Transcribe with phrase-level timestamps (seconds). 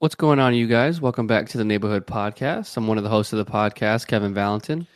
[0.00, 1.00] What's going on, you guys?
[1.00, 2.76] Welcome back to the Neighborhood Podcast.
[2.76, 4.86] I'm one of the hosts of the podcast, Kevin Valentin.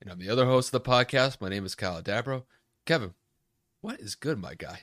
[0.00, 1.40] And I'm the other host of the podcast.
[1.40, 2.42] My name is Kyle Dabro.
[2.84, 3.14] Kevin,
[3.80, 4.80] what is good, my guy?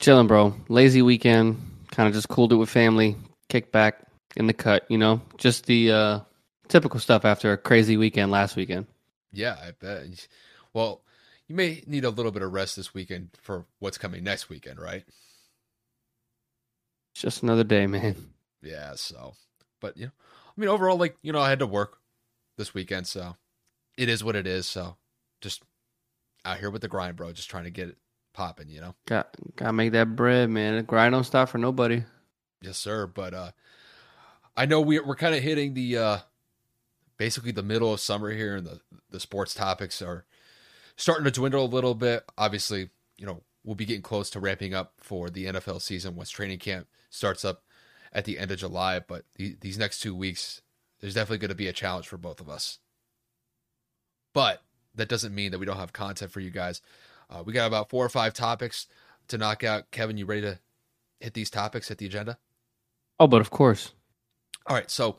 [0.00, 0.56] Chilling, bro.
[0.68, 1.60] Lazy weekend.
[1.92, 3.14] Kind of just cooled it with family.
[3.48, 5.20] Kick back in the cut, you know?
[5.38, 6.20] Just the uh,
[6.66, 8.88] typical stuff after a crazy weekend last weekend.
[9.30, 10.26] Yeah, I bet.
[10.72, 11.02] Well,
[11.46, 14.80] you may need a little bit of rest this weekend for what's coming next weekend,
[14.80, 15.04] right?
[17.12, 18.16] It's just another day, man.
[18.62, 19.34] Yeah, so,
[19.80, 20.12] but you know,
[20.56, 21.98] I mean, overall, like, you know, I had to work
[22.56, 23.36] this weekend, so
[23.96, 24.66] it is what it is.
[24.66, 24.96] So
[25.40, 25.62] just
[26.44, 27.98] out here with the grind, bro, just trying to get it
[28.32, 28.94] popping, you know?
[29.06, 30.76] Got gotta make that bread, man.
[30.76, 32.04] The grind don't stop for nobody.
[32.62, 33.06] Yes, sir.
[33.06, 33.50] But uh
[34.56, 36.18] I know we we're kind of hitting the uh
[37.16, 38.80] basically the middle of summer here and the
[39.10, 40.24] the sports topics are
[40.96, 42.24] starting to dwindle a little bit.
[42.38, 46.30] Obviously, you know, we'll be getting close to ramping up for the NFL season once
[46.30, 47.62] training camp starts up
[48.12, 50.62] at the end of July, but the, these next 2 weeks
[51.00, 52.78] there's definitely going to be a challenge for both of us.
[54.32, 54.62] But
[54.94, 56.82] that doesn't mean that we don't have content for you guys.
[57.28, 58.86] Uh, we got about four or five topics
[59.28, 59.90] to knock out.
[59.90, 60.58] Kevin, you ready to
[61.20, 62.38] hit these topics, hit the agenda?
[63.18, 63.92] Oh, but of course.
[64.66, 64.90] All right.
[64.90, 65.16] So,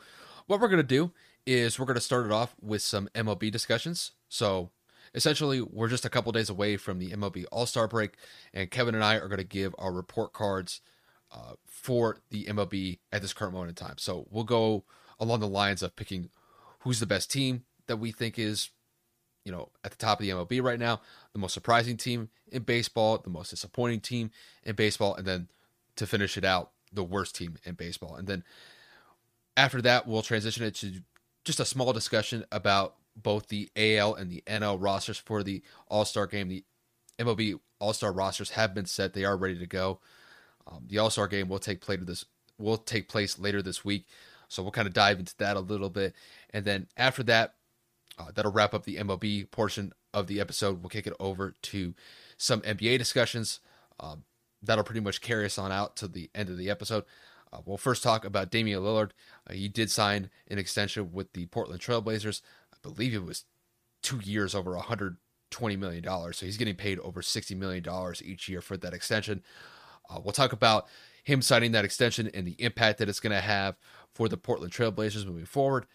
[0.47, 1.11] what we're going to do
[1.45, 4.11] is we're going to start it off with some MLB discussions.
[4.27, 4.71] So,
[5.13, 8.15] essentially, we're just a couple days away from the MLB All Star break,
[8.53, 10.81] and Kevin and I are going to give our report cards
[11.31, 13.97] uh, for the MLB at this current moment in time.
[13.97, 14.83] So, we'll go
[15.19, 16.29] along the lines of picking
[16.79, 18.69] who's the best team that we think is
[19.43, 21.01] you know, at the top of the MLB right now,
[21.33, 24.31] the most surprising team in baseball, the most disappointing team
[24.63, 25.47] in baseball, and then
[25.95, 28.15] to finish it out, the worst team in baseball.
[28.15, 28.43] And then
[29.57, 31.01] after that, we'll transition it to
[31.43, 36.05] just a small discussion about both the AL and the NL rosters for the All
[36.05, 36.47] Star game.
[36.47, 36.63] The
[37.17, 39.99] MLB All Star rosters have been set; they are ready to go.
[40.67, 42.25] Um, the All Star game will take place this
[42.57, 44.05] will take place later this week,
[44.47, 46.13] so we'll kind of dive into that a little bit,
[46.51, 47.55] and then after that,
[48.17, 50.81] uh, that'll wrap up the MLB portion of the episode.
[50.81, 51.93] We'll kick it over to
[52.37, 53.59] some NBA discussions.
[53.99, 54.23] Um,
[54.61, 57.05] that'll pretty much carry us on out to the end of the episode.
[57.51, 59.11] Uh, we'll first talk about Damian Lillard.
[59.49, 62.41] Uh, he did sign an extension with the Portland Trailblazers.
[62.73, 63.45] I believe it was
[64.01, 65.17] two years over $120
[65.77, 66.03] million.
[66.33, 67.85] So he's getting paid over $60 million
[68.23, 69.43] each year for that extension.
[70.09, 70.87] Uh, we'll talk about
[71.23, 73.77] him signing that extension and the impact that it's going to have
[74.13, 75.85] for the Portland Trailblazers moving forward.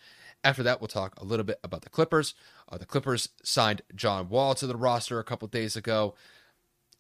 [0.45, 2.35] After that, we'll talk a little bit about the Clippers.
[2.71, 6.15] Uh, the Clippers signed John Wall to the roster a couple days ago.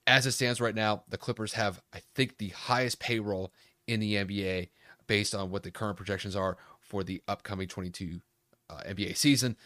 [0.06, 3.53] As it stands right now, the Clippers have, I think, the highest payroll
[3.87, 4.71] in the NBA
[5.06, 8.21] based on what the current projections are for the upcoming 22
[8.71, 9.56] uh, NBA season.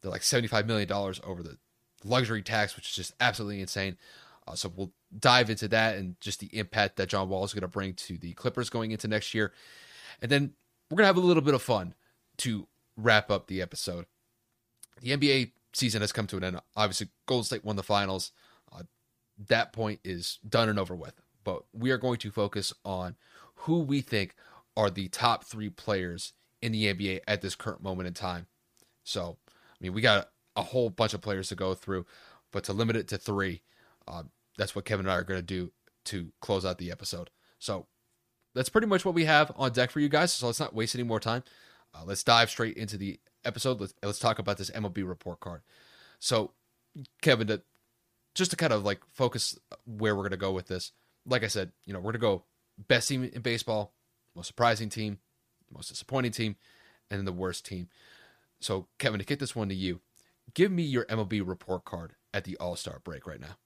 [0.00, 1.58] They're like $75 million over the
[2.04, 3.96] luxury tax, which is just absolutely insane.
[4.46, 7.62] Uh, so we'll dive into that and just the impact that John Wall is going
[7.62, 9.52] to bring to the Clippers going into next year.
[10.20, 10.52] And then
[10.90, 11.94] we're going to have a little bit of fun
[12.38, 12.66] to
[12.96, 14.06] wrap up the episode.
[15.00, 16.60] The NBA season has come to an end.
[16.76, 18.32] Obviously, Golden State won the finals.
[18.72, 18.82] Uh,
[19.48, 21.14] that point is done and over with.
[21.42, 23.16] But we are going to focus on
[23.54, 24.34] who we think
[24.76, 26.32] are the top three players
[26.62, 28.46] in the NBA at this current moment in time.
[29.04, 32.06] So, I mean, we got a whole bunch of players to go through,
[32.52, 33.62] but to limit it to three,
[34.08, 34.22] uh,
[34.56, 35.72] that's what Kevin and I are going to do
[36.06, 37.30] to close out the episode.
[37.58, 37.86] So,
[38.54, 40.32] that's pretty much what we have on deck for you guys.
[40.32, 41.42] So, let's not waste any more time.
[41.94, 43.80] Uh, let's dive straight into the episode.
[43.80, 45.62] Let's let's talk about this MLB report card.
[46.18, 46.52] So,
[47.22, 47.62] Kevin, to,
[48.34, 50.92] just to kind of like focus where we're going to go with this.
[51.26, 52.44] Like I said, you know, we're going to go
[52.88, 53.92] best team in baseball,
[54.34, 55.18] most surprising team,
[55.72, 56.56] most disappointing team,
[57.10, 57.88] and then the worst team.
[58.60, 60.00] So, Kevin, to kick this one to you,
[60.54, 63.56] give me your MLB report card at the All Star break right now?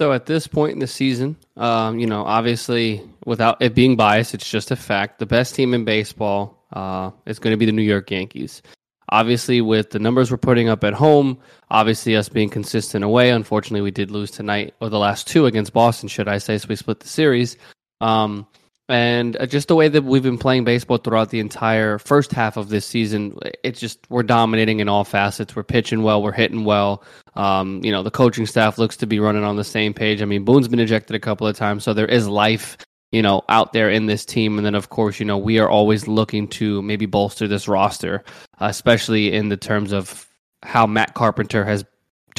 [0.00, 4.32] So at this point in the season, um, you know, obviously without it being biased,
[4.32, 5.18] it's just a fact.
[5.18, 8.62] The best team in baseball uh, is going to be the New York Yankees.
[9.10, 11.36] Obviously, with the numbers we're putting up at home,
[11.70, 13.28] obviously us being consistent away.
[13.28, 16.56] Unfortunately, we did lose tonight or the last two against Boston, should I say?
[16.56, 17.58] So we split the series.
[18.00, 18.46] Um,
[18.90, 22.56] and uh, just the way that we've been playing baseball throughout the entire first half
[22.56, 25.54] of this season, it's just we're dominating in all facets.
[25.54, 27.04] We're pitching well, we're hitting well.
[27.36, 30.20] Um, you know, the coaching staff looks to be running on the same page.
[30.20, 32.76] I mean, Boone's been ejected a couple of times, so there is life,
[33.12, 34.58] you know, out there in this team.
[34.58, 38.24] And then, of course, you know, we are always looking to maybe bolster this roster,
[38.58, 40.26] especially in the terms of
[40.64, 41.84] how Matt Carpenter has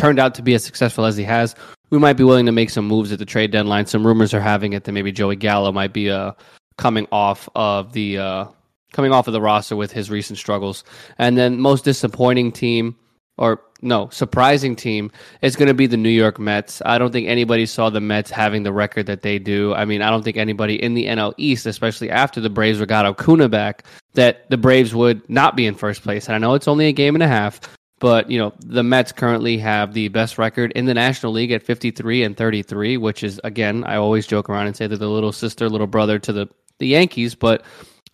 [0.02, 1.54] turned out to be as successful as he has,
[1.92, 3.86] we might be willing to make some moves at the trade deadline.
[3.86, 6.32] Some rumors are having it that maybe Joey Gallo might be uh,
[6.78, 8.46] coming off of the uh,
[8.94, 10.84] coming off of the roster with his recent struggles.
[11.20, 12.96] And then most disappointing team
[13.38, 15.12] or no, surprising team
[15.44, 16.82] is going to be the New York Mets.
[16.84, 19.74] I don't think anybody saw the Mets having the record that they do.
[19.74, 23.06] I mean, I don't think anybody in the NL East, especially after the Braves got
[23.06, 23.84] Acuna back,
[24.14, 26.28] that the Braves would not be in first place.
[26.28, 27.60] And I know it's only a game and a half,
[28.02, 31.62] but you know, the Mets currently have the best record in the National League at
[31.62, 35.32] 53 and 33, which is again, I always joke around and say they're the little
[35.32, 36.48] sister, little brother to the
[36.80, 37.64] the Yankees, but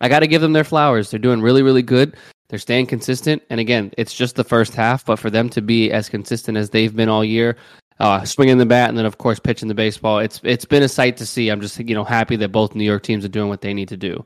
[0.02, 1.10] I got to give them their flowers.
[1.10, 2.16] They're doing really, really good.
[2.50, 5.90] They're staying consistent, and again, it's just the first half, but for them to be
[5.90, 7.56] as consistent as they've been all year,
[7.98, 10.18] uh, swinging the bat, and then of course pitching the baseball.
[10.18, 11.48] It's it's been a sight to see.
[11.48, 13.88] I'm just you know happy that both New York teams are doing what they need
[13.88, 14.24] to do.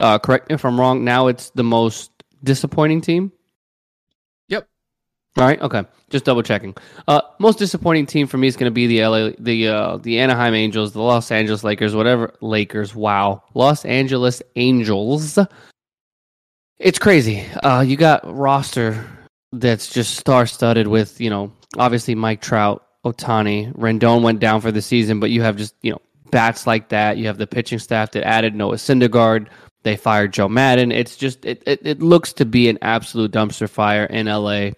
[0.00, 1.04] Uh, correct me if I'm wrong.
[1.04, 2.10] Now it's the most
[2.42, 3.30] disappointing team.
[5.36, 5.60] All right.
[5.60, 5.84] Okay.
[6.10, 6.76] Just double checking.
[7.08, 10.20] Uh, most disappointing team for me is going to be the LA, the uh, the
[10.20, 12.94] Anaheim Angels, the Los Angeles Lakers, whatever Lakers.
[12.94, 15.38] Wow, Los Angeles Angels.
[16.78, 17.44] It's crazy.
[17.64, 19.04] Uh, you got roster
[19.50, 24.70] that's just star studded with you know obviously Mike Trout, Ohtani, Rendon went down for
[24.70, 27.16] the season, but you have just you know bats like that.
[27.16, 29.48] You have the pitching staff that added Noah Syndergaard.
[29.82, 30.92] They fired Joe Maddon.
[30.92, 34.70] It's just it, it, it looks to be an absolute dumpster fire in LA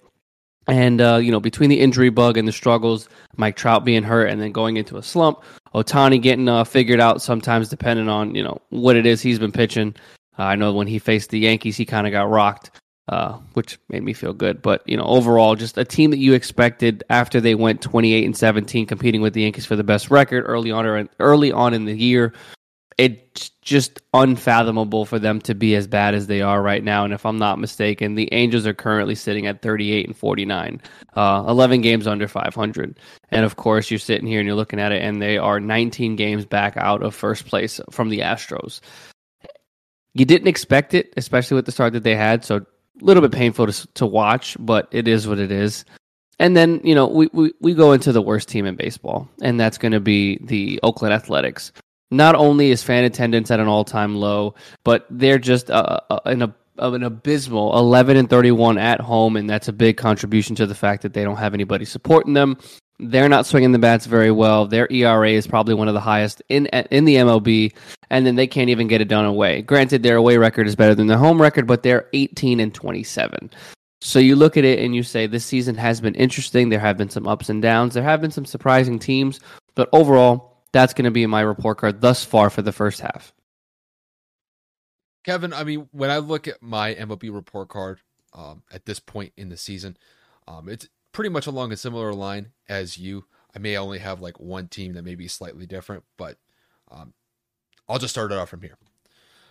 [0.67, 4.27] and, uh, you know, between the injury bug and the struggles, Mike Trout being hurt
[4.27, 5.43] and then going into a slump,
[5.75, 9.53] Ohtani getting uh, figured out sometimes depending on, you know, what it is he's been
[9.53, 9.95] pitching.
[10.39, 12.71] Uh, I know when he faced the Yankees, he kind of got rocked,
[13.09, 14.61] uh, which made me feel good.
[14.61, 18.37] But, you know, overall, just a team that you expected after they went 28 and
[18.37, 21.97] 17 competing with the Yankees for the best record early on, early on in the
[21.97, 22.33] year
[22.99, 27.05] it's just unfathomable for them to be as bad as they are right now.
[27.05, 30.81] And if I'm not mistaken, the Angels are currently sitting at 38 and 49,
[31.15, 32.99] uh, 11 games under 500.
[33.31, 36.17] And of course, you're sitting here and you're looking at it, and they are 19
[36.17, 38.81] games back out of first place from the Astros.
[40.15, 42.47] You didn't expect it, especially with the start that they had.
[42.47, 42.65] So a
[43.03, 45.85] little bit painful to, to watch, but it is what it is.
[46.39, 49.61] And then, you know, we, we, we go into the worst team in baseball, and
[49.61, 51.73] that's going to be the Oakland Athletics
[52.11, 54.55] not only is fan attendance at an all-time low,
[54.85, 59.69] but they're just uh, uh, an, an abysmal 11 and 31 at home, and that's
[59.69, 62.59] a big contribution to the fact that they don't have anybody supporting them.
[62.99, 64.67] They're not swinging the bats very well.
[64.67, 67.75] Their ERA is probably one of the highest in in the MLB,
[68.09, 69.61] and then they can't even get it done away.
[69.61, 73.51] Granted, their away record is better than their home record, but they're 18 and 27.
[74.01, 76.69] So you look at it and you say this season has been interesting.
[76.69, 77.95] There have been some ups and downs.
[77.95, 79.41] There have been some surprising teams,
[79.75, 83.33] but overall, that's going to be my report card thus far for the first half.
[85.25, 88.01] Kevin, I mean, when I look at my MLB report card
[88.35, 89.97] um, at this point in the season,
[90.47, 93.25] um, it's pretty much along a similar line as you.
[93.55, 96.37] I may only have like one team that may be slightly different, but
[96.91, 97.15] um,
[97.89, 98.77] I'll just start it off from here.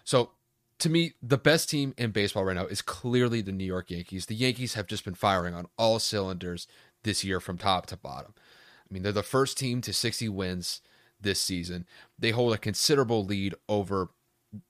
[0.04, 0.30] So,
[0.78, 4.28] to me, the best team in baseball right now is clearly the New York Yankees.
[4.28, 6.68] The Yankees have just been firing on all cylinders
[7.04, 8.34] this year from top to bottom.
[8.38, 10.82] I mean, they're the first team to 60 wins
[11.26, 11.86] this season.
[12.18, 14.12] They hold a considerable lead over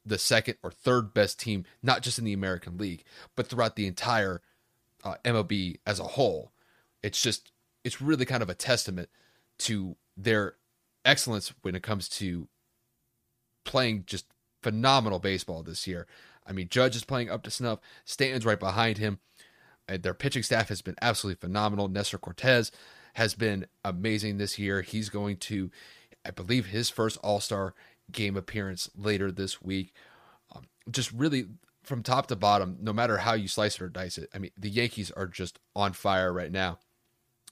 [0.03, 3.03] the second or third best team, not just in the American League,
[3.35, 4.41] but throughout the entire
[5.03, 6.51] uh, MLB as a whole.
[7.03, 7.51] It's just,
[7.83, 9.09] it's really kind of a testament
[9.59, 10.55] to their
[11.03, 12.47] excellence when it comes to
[13.63, 14.25] playing just
[14.63, 16.07] phenomenal baseball this year.
[16.47, 17.79] I mean, Judge is playing up to snuff.
[18.05, 19.19] Stanton's right behind him.
[19.87, 21.87] And their pitching staff has been absolutely phenomenal.
[21.87, 22.71] Nestor Cortes
[23.13, 24.81] has been amazing this year.
[24.81, 25.69] He's going to
[26.25, 27.73] I believe his first All Star
[28.11, 29.93] game appearance later this week.
[30.55, 31.45] Um, just really
[31.83, 34.51] from top to bottom, no matter how you slice it or dice it, I mean,
[34.57, 36.79] the Yankees are just on fire right now.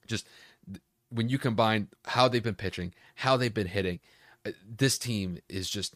[0.07, 0.27] Just
[1.09, 3.99] when you combine how they've been pitching, how they've been hitting,
[4.45, 5.95] uh, this team is just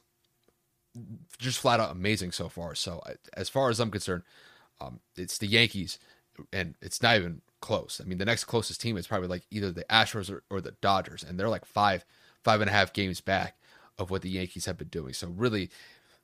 [1.38, 2.74] just flat out amazing so far.
[2.76, 3.04] So
[3.34, 4.24] as far as I'm concerned,
[4.80, 6.00] um, it's the Yankees,
[6.52, 8.00] and it's not even close.
[8.04, 10.76] I mean, the next closest team is probably like either the Astros or, or the
[10.82, 12.06] Dodgers, and they're like five,
[12.44, 13.58] five and a half games back
[13.98, 15.14] of what the Yankees have been doing.
[15.14, 15.70] So really,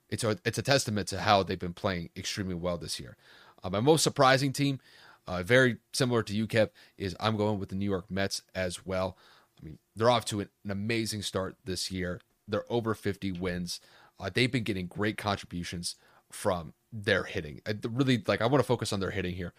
[0.08, 3.16] it's a it's a testament to how they've been playing extremely well this year.
[3.62, 4.80] Uh, my most surprising team,
[5.26, 8.84] uh, very similar to you, Kev, is I'm going with the New York Mets as
[8.86, 9.16] well.
[9.60, 12.20] I mean, they're off to an, an amazing start this year.
[12.46, 13.80] They're over 50 wins.
[14.20, 15.96] Uh, they've been getting great contributions
[16.30, 17.60] from their hitting.
[17.66, 18.42] I really like.
[18.42, 19.52] I want to focus on their hitting here.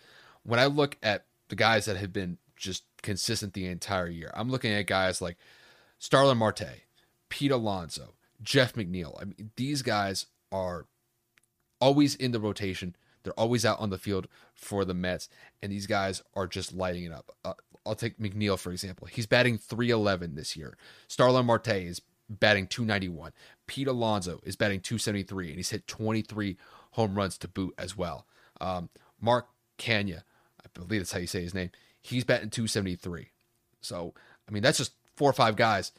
[0.43, 4.49] When I look at the guys that have been just consistent the entire year, I'm
[4.49, 5.37] looking at guys like
[6.05, 6.83] Starling Marte,
[7.29, 9.19] Pete Alonso, Jeff McNeil.
[9.19, 10.85] I mean, these guys are
[11.81, 12.95] always in the rotation.
[13.23, 15.29] They're always out on the field for the Mets,
[15.63, 17.31] and these guys are just lighting it up.
[17.43, 17.53] Uh,
[17.87, 19.07] I'll take McNeil for example.
[19.07, 20.77] He's batting 311 this year.
[21.07, 23.31] Starling Marte is batting 291.
[23.65, 26.55] Pete Alonso is batting 273, and he's hit 23
[26.91, 28.27] home runs to boot as well.
[28.61, 29.47] Um, Mark
[29.79, 30.21] Canha,
[30.63, 31.71] I believe that's how you say his name.
[31.99, 33.29] He's batting 273.
[33.81, 34.13] So,
[34.47, 35.91] I mean, that's just four or five guys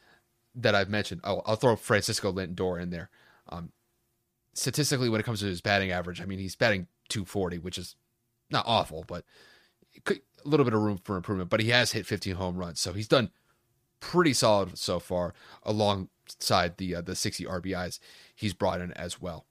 [0.54, 1.20] that I've mentioned.
[1.24, 3.10] I'll, I'll throw Francisco Lindor in there.
[3.48, 3.72] Um,
[4.54, 7.94] statistically, when it comes to his batting average, I mean, he's batting 240, which is
[8.50, 9.24] not awful, but
[10.06, 11.50] a little bit of room for improvement.
[11.50, 13.30] But he has hit 15 home runs, so he's done
[14.00, 17.98] pretty solid so far, alongside the uh, the 60 RBIs
[18.34, 19.46] he's brought in as well.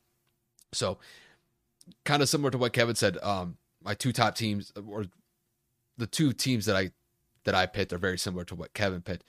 [0.74, 0.98] So,
[2.03, 3.17] kind of similar to what Kevin said.
[3.24, 5.05] Um, my two top teams, or
[5.98, 6.91] the two teams that I
[7.43, 9.24] that I picked, are very similar to what Kevin picked.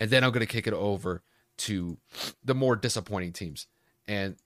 [0.00, 1.22] And then I'm going to kick it over
[1.58, 1.98] to
[2.42, 3.66] the more disappointing teams.
[4.08, 4.36] And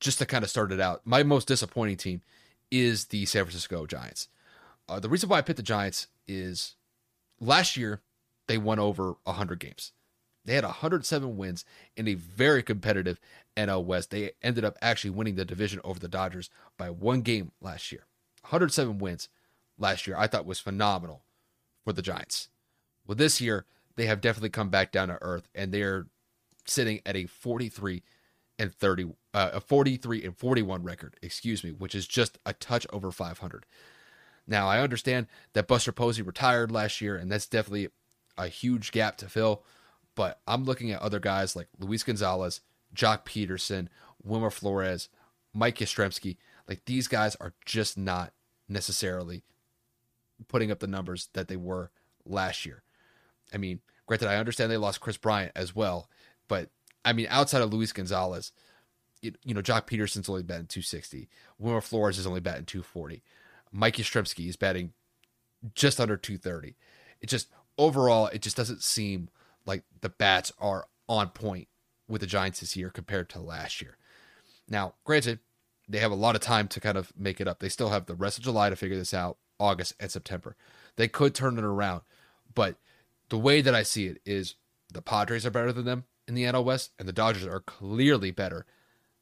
[0.00, 2.20] just to kind of start it out, my most disappointing team
[2.70, 4.28] is the San Francisco Giants.
[4.88, 6.76] Uh, the reason why I picked the Giants is
[7.40, 8.02] last year
[8.46, 9.92] they won over 100 games.
[10.44, 11.64] They had 107 wins
[11.96, 13.20] in a very competitive
[13.56, 14.10] NL West.
[14.10, 18.06] They ended up actually winning the division over the Dodgers by one game last year.
[18.42, 19.28] 107 wins
[19.78, 21.22] last year, I thought was phenomenal
[21.84, 22.48] for the Giants.
[23.06, 23.66] Well, this year,
[23.98, 26.06] they have definitely come back down to earth and they're
[26.64, 28.04] sitting at a 43
[28.56, 32.86] and 30 uh, a 43 and 41 record, excuse me, which is just a touch
[32.92, 33.66] over 500.
[34.46, 37.88] Now, I understand that Buster Posey retired last year and that's definitely
[38.36, 39.64] a huge gap to fill,
[40.14, 42.60] but I'm looking at other guys like Luis Gonzalez,
[42.94, 43.88] Joc Pederson,
[44.22, 45.08] Wilmer Flores,
[45.52, 46.36] Mike Yastrzemski.
[46.68, 48.32] Like these guys are just not
[48.68, 49.42] necessarily
[50.46, 51.90] putting up the numbers that they were
[52.24, 52.84] last year.
[53.52, 56.08] I mean, granted, I understand they lost Kris Bryant as well,
[56.48, 56.70] but
[57.04, 58.52] I mean, outside of Luis Gonzalez,
[59.22, 61.28] it, you know, Joc Pederson's only batting 260.
[61.58, 63.22] Wilmer Flores is only batting 240.
[63.72, 64.92] Mike Yastrzemski is batting
[65.74, 66.76] just under 230.
[67.20, 69.28] It just overall, it just doesn't seem
[69.66, 71.68] like the bats are on point
[72.08, 73.96] with the Giants this year compared to last year.
[74.68, 75.40] Now, granted,
[75.88, 77.60] they have a lot of time to kind of make it up.
[77.60, 80.56] They still have the rest of July to figure this out, August and September.
[80.96, 82.02] They could turn it around,
[82.54, 82.76] but
[83.28, 84.54] the way that I see it is
[84.92, 88.30] the Padres are better than them in the NL West, and the Dodgers are clearly
[88.30, 88.66] better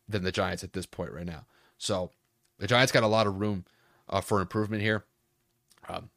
[0.09, 1.47] than the Giants at this point right now.
[1.79, 2.11] So
[2.59, 3.65] the Giants got a lot of room
[4.09, 5.05] uh, for improvement here.
[5.89, 6.11] Um,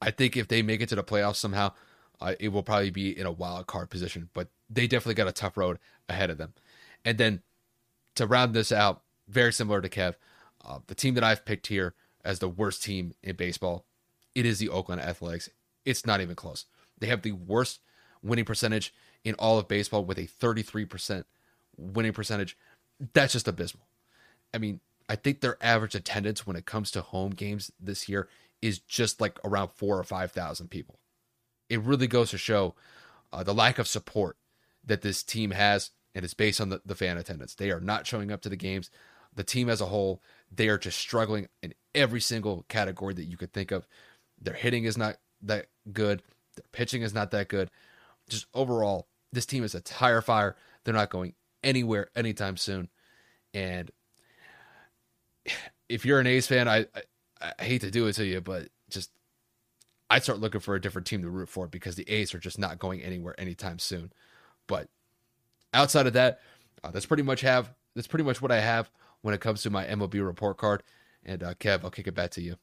[0.00, 1.72] I think if they make it to the playoffs somehow,
[2.20, 5.32] uh, it will probably be in a wild card position, but they definitely got a
[5.32, 6.54] tough road ahead of them.
[7.04, 7.42] And then
[8.14, 10.14] to round this out, very similar to Kev,
[10.64, 11.94] uh, the team that I've picked here
[12.24, 13.86] as the worst team in baseball,
[14.34, 15.48] it is the Oakland Athletics.
[15.84, 16.66] It's not even close.
[17.02, 17.80] They have the worst
[18.22, 18.94] winning percentage
[19.24, 21.24] in all of baseball with a 33%
[21.76, 22.56] winning percentage.
[23.12, 23.88] That's just abysmal.
[24.54, 24.78] I mean,
[25.08, 28.28] I think their average attendance when it comes to home games this year
[28.60, 31.00] is just like around four or 5,000 people.
[31.68, 32.76] It really goes to show
[33.32, 34.36] uh, the lack of support
[34.84, 37.56] that this team has, and it's based on the, the fan attendance.
[37.56, 38.90] They are not showing up to the games.
[39.34, 40.22] The team as a whole,
[40.54, 43.88] they are just struggling in every single category that you could think of.
[44.40, 46.22] Their hitting is not that good.
[46.56, 47.70] Their pitching is not that good.
[48.28, 50.56] Just overall, this team is a tire fire.
[50.84, 52.88] They're not going anywhere anytime soon.
[53.54, 53.90] And
[55.88, 56.86] if you're an A's fan, I,
[57.40, 59.10] I, I hate to do it to you, but just
[60.10, 62.58] I'd start looking for a different team to root for because the A's are just
[62.58, 64.12] not going anywhere anytime soon.
[64.66, 64.88] But
[65.74, 66.40] outside of that,
[66.84, 68.90] uh, that's pretty much have that's pretty much what I have
[69.22, 70.82] when it comes to my MLB report card.
[71.24, 72.56] And uh, Kev, I'll kick it back to you.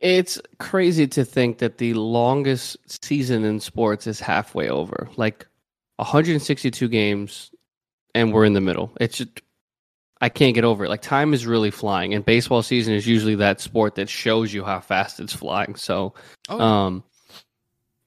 [0.00, 5.08] It's crazy to think that the longest season in sports is halfway over.
[5.16, 5.46] Like
[5.96, 7.50] 162 games,
[8.14, 8.92] and we're in the middle.
[8.98, 9.42] It's just,
[10.22, 10.88] I can't get over it.
[10.88, 14.64] Like time is really flying, and baseball season is usually that sport that shows you
[14.64, 15.74] how fast it's flying.
[15.74, 16.14] So,
[16.48, 17.04] oh, um,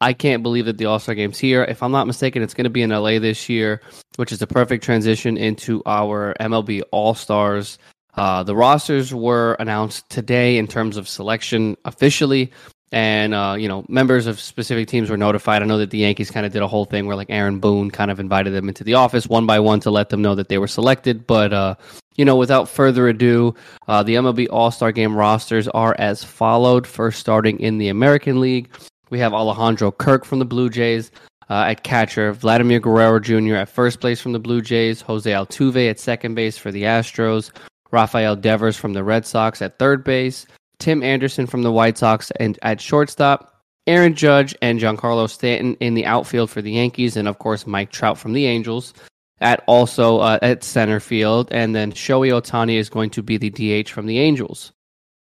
[0.02, 1.64] I can't believe that the All Star game's here.
[1.64, 3.82] If I'm not mistaken, it's going to be in LA this year,
[4.16, 7.78] which is a perfect transition into our MLB All Stars
[8.16, 12.52] Uh, the rosters were announced today in terms of selection officially,
[12.92, 15.64] and uh, you know members of specific teams were notified.
[15.64, 17.90] I know that the Yankees kind of did a whole thing where like Aaron Boone
[17.90, 20.48] kind of invited them into the office one by one to let them know that
[20.48, 21.26] they were selected.
[21.26, 21.76] But uh,
[22.16, 23.56] you know, without further ado,
[23.88, 26.86] uh, the MLB All Star Game rosters are as followed.
[26.86, 28.70] First, starting in the American League,
[29.10, 31.12] we have Alejandro Kirk from the Blue Jays.
[31.50, 33.56] Uh, at catcher, Vladimir Guerrero Jr.
[33.56, 37.52] at first place from the Blue Jays, Jose Altuve at second base for the Astros,
[37.94, 40.46] Rafael Devers from the Red Sox at third base,
[40.80, 45.94] Tim Anderson from the White Sox and at shortstop, Aaron Judge and Giancarlo Stanton in
[45.94, 48.94] the outfield for the Yankees, and of course Mike Trout from the Angels
[49.40, 53.50] at also uh, at center field, and then Shohei Ohtani is going to be the
[53.50, 54.72] DH from the Angels.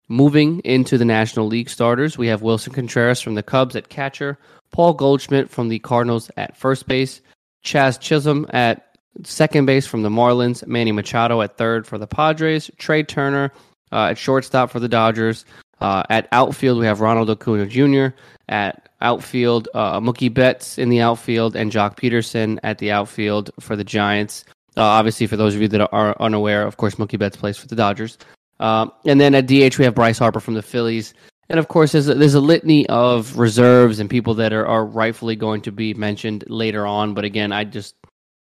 [0.09, 4.37] Moving into the National League starters, we have Willson Contreras from the Cubs at catcher,
[4.71, 7.21] Paul Goldschmidt from the Cardinals at first base,
[7.63, 8.90] Jazz Chisholm at
[9.23, 13.51] second base from the Marlins, Manny Machado at third for the Padres, Trea Turner
[13.91, 15.45] uh, at shortstop for the Dodgers.
[15.79, 18.15] Uh, at outfield, we have Ronald Acuna Jr.
[18.49, 23.75] At outfield, uh, Mookie Betts in the outfield, and Joc Pederson at the outfield for
[23.75, 24.45] the Giants.
[24.77, 27.67] Uh, obviously, for those of you that are unaware, of course, Mookie Betts plays for
[27.67, 28.17] the Dodgers.
[28.59, 31.13] Um, and then at DH, we have Bryce Harper from the Phillies.
[31.49, 34.85] And of course, there's a, there's a litany of reserves and people that are, are
[34.85, 37.13] rightfully going to be mentioned later on.
[37.13, 37.95] But again, I just,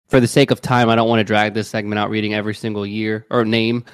[0.08, 2.56] for the sake of time, I don't want to drag this segment out reading every
[2.56, 3.86] single year or name.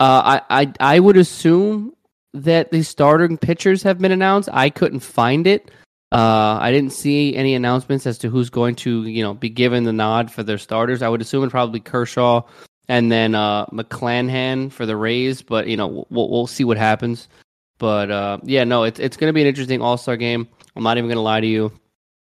[0.00, 1.94] Uh, I, I I would assume
[2.34, 4.48] that the starting pitchers have been announced.
[4.52, 5.70] I couldn't find it.
[6.10, 9.84] Uh, I didn't see any announcements as to who's going to, you know, be given
[9.84, 11.00] the nod for their starters.
[11.02, 12.42] I would assume it probably Kershaw
[12.88, 17.28] and then uh, McClanahan for the Rays, but you know, we'll, we'll see what happens.
[17.78, 20.48] But uh, yeah, no, it's it's going to be an interesting All Star game.
[20.76, 21.72] I'm not even going to lie to you.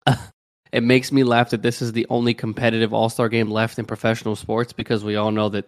[0.72, 3.86] it makes me laugh that this is the only competitive All Star game left in
[3.86, 5.66] professional sports because we all know that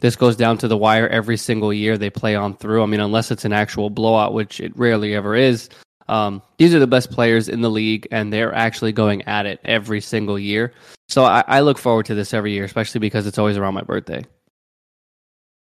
[0.00, 2.82] this goes down to the wire every single year they play on through.
[2.82, 5.68] I mean, unless it's an actual blowout, which it rarely ever is.
[6.08, 9.60] Um, these are the best players in the league, and they're actually going at it
[9.64, 10.72] every single year.
[11.08, 13.82] So I, I look forward to this every year, especially because it's always around my
[13.82, 14.24] birthday.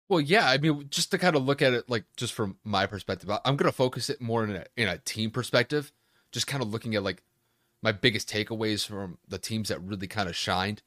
[0.09, 2.87] Well, yeah, I mean, just to kind of look at it, like just from my
[2.87, 5.93] perspective, I'm going to focus it more in a in a team perspective.
[6.33, 7.23] Just kind of looking at like
[7.87, 10.83] my biggest takeaways from the teams that really kind of shined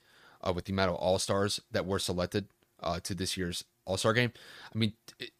[0.45, 2.49] uh, with the amount of all stars that were selected
[2.83, 4.33] uh, to this year's All Star game.
[4.75, 4.91] I mean,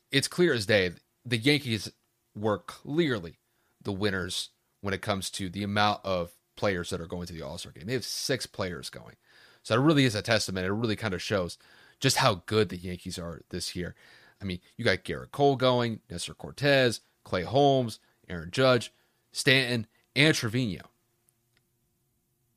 [0.10, 0.92] it's clear as day
[1.26, 1.92] the Yankees
[2.34, 3.40] were clearly
[3.84, 7.42] the winners when it comes to the amount of players that are going to the
[7.42, 7.88] All Star game.
[7.88, 9.18] They have six players going.
[9.62, 10.66] So it really is a testament.
[10.66, 11.58] It really kind of shows
[12.00, 13.96] just how good the Yankees are this year.
[14.42, 18.94] I mean, you got Gerrit Cole going, Nestor Cortes, Clay Holmes, Aaron Judge,
[19.34, 20.84] Stanton, and Trevino.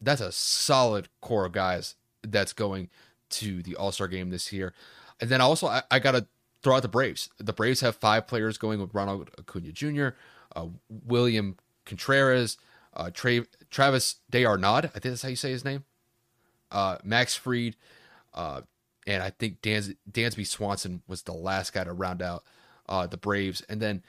[0.03, 2.91] That's a solid core of guys that's going
[3.31, 4.75] to the All Star game this year.
[5.21, 6.27] And then also, I, I got to
[6.63, 7.29] throw out the Braves.
[7.39, 10.09] The Braves have five players going with Ronald Acuna Jr.,
[10.55, 12.59] uh, William Contreras,
[12.95, 14.17] uh, Tra- Travis.
[14.33, 15.85] I think that's how you say his name.
[16.71, 17.77] Uh, Max Fried,
[18.35, 18.63] uh,
[19.07, 22.45] and I think Dans- Dansby Swanson was the last guy to round out
[22.89, 23.63] uh, the Braves.
[23.69, 24.03] And then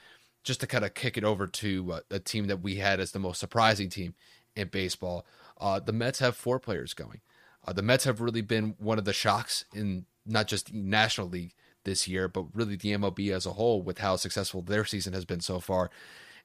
[0.44, 3.12] just to kind of kick it over to uh, a team that we had as
[3.12, 4.14] the most surprising team
[4.56, 5.26] in baseball,
[5.60, 7.20] uh, the Mets have four players going.
[7.66, 11.28] Uh, the Mets have really been one of the shocks in not just the National
[11.28, 15.12] League this year, but really the MLB as a whole with how successful their season
[15.12, 15.90] has been so far.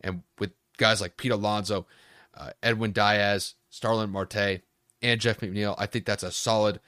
[0.01, 1.87] And with guys like Pete Alonso,
[2.35, 4.61] uh, Edwin Diaz, Starling Marte,
[5.01, 6.79] and Jeff McNeil, I think that's a solid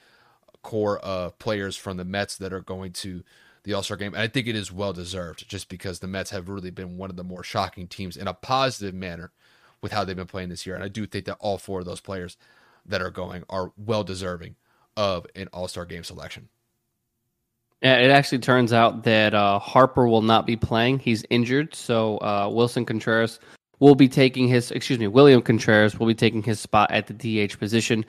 [0.62, 3.24] core of players from the Mets that are going to
[3.64, 4.14] the All Star game.
[4.14, 7.10] And I think it is well deserved just because the Mets have really been one
[7.10, 9.32] of the more shocking teams in a positive manner
[9.82, 10.74] with how they've been playing this year.
[10.74, 12.36] And I do think that all four of those players
[12.86, 14.56] that are going are well deserving
[14.96, 16.48] of an All Star game selection.
[17.82, 21.00] Yeah, it actually turns out that uh, Harper will not be playing.
[21.00, 23.40] He's injured, so uh, Willson Contreras
[23.80, 24.70] will be taking his.
[24.70, 28.04] Excuse me, William Contreras will be taking his spot at the DH position.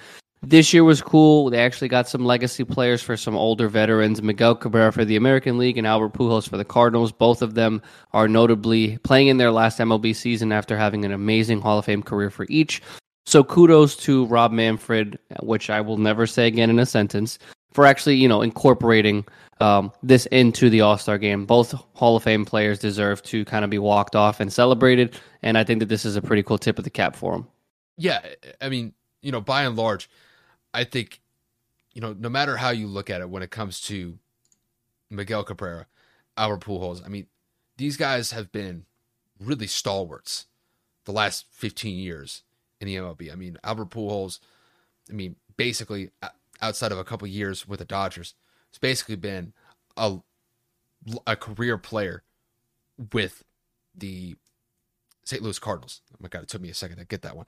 [0.45, 1.49] This year was cool.
[1.49, 4.21] They actually got some legacy players for some older veterans.
[4.21, 7.13] Miguel Cabrera for the American League and Albert Pujols for the Cardinals.
[7.13, 11.62] Both of them are notably playing in their last MLB season after having an amazing
[11.62, 12.82] Hall of Fame career for each.
[13.25, 17.39] So kudos to Rob Manfred, which I will never say again in a sentence,
[17.71, 19.23] for actually you know incorporating
[19.62, 21.45] um, this into the All Star game.
[21.45, 25.58] Both Hall of Fame players deserve to kind of be walked off and celebrated, and
[25.58, 27.47] I think that this is a pretty cool tip of the cap for them.
[27.97, 28.19] Yeah,
[28.60, 30.10] I mean, you know, by and large,
[30.73, 31.21] I think,
[31.93, 34.17] you know, no matter how you look at it, when it comes to
[35.09, 35.88] Miguel Cabrera,
[36.38, 37.27] Albert Pujols, I mean,
[37.77, 38.86] these guys have been
[39.39, 40.47] really stalwarts
[41.05, 42.43] the last 15 years
[42.79, 43.31] in the MLB.
[43.31, 44.39] I mean, Albert Pujols,
[45.09, 46.09] I mean, basically
[46.62, 48.36] outside of a couple years with the Dodgers,
[48.69, 49.53] it's basically been
[49.97, 50.19] a
[51.27, 52.23] a career player
[53.12, 53.43] with
[53.93, 54.36] the
[55.25, 55.41] St.
[55.41, 56.01] Louis Cardinals.
[56.13, 57.45] Oh my God, it took me a second to get that one.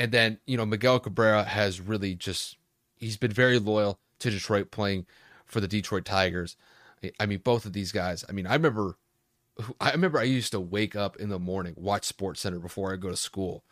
[0.00, 2.56] And then, you know, Miguel Cabrera has really just,
[2.96, 5.04] he's been very loyal to Detroit playing
[5.44, 6.56] for the Detroit Tigers.
[7.20, 8.96] I mean, both of these guys, I mean, I remember,
[9.78, 12.96] I remember I used to wake up in the morning, watch Sports Center before I
[12.96, 13.62] go to school.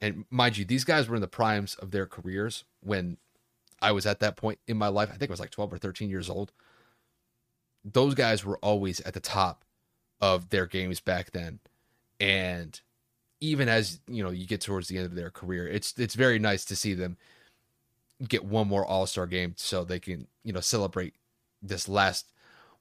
[0.00, 3.18] And mind you, these guys were in the primes of their careers when
[3.82, 5.10] I was at that point in my life.
[5.12, 6.50] I think I was like 12 or 13 years old.
[7.84, 9.66] Those guys were always at the top
[10.18, 11.60] of their games back then.
[12.18, 12.80] And
[13.40, 16.38] even as, you know, you get towards the end of their career, it's it's very
[16.38, 17.16] nice to see them
[18.26, 21.14] get one more All-Star game so they can, you know, celebrate
[21.62, 22.32] this last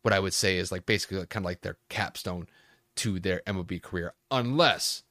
[0.02, 2.48] what I would say is like basically kind of like their capstone
[2.96, 5.04] to their MLB career unless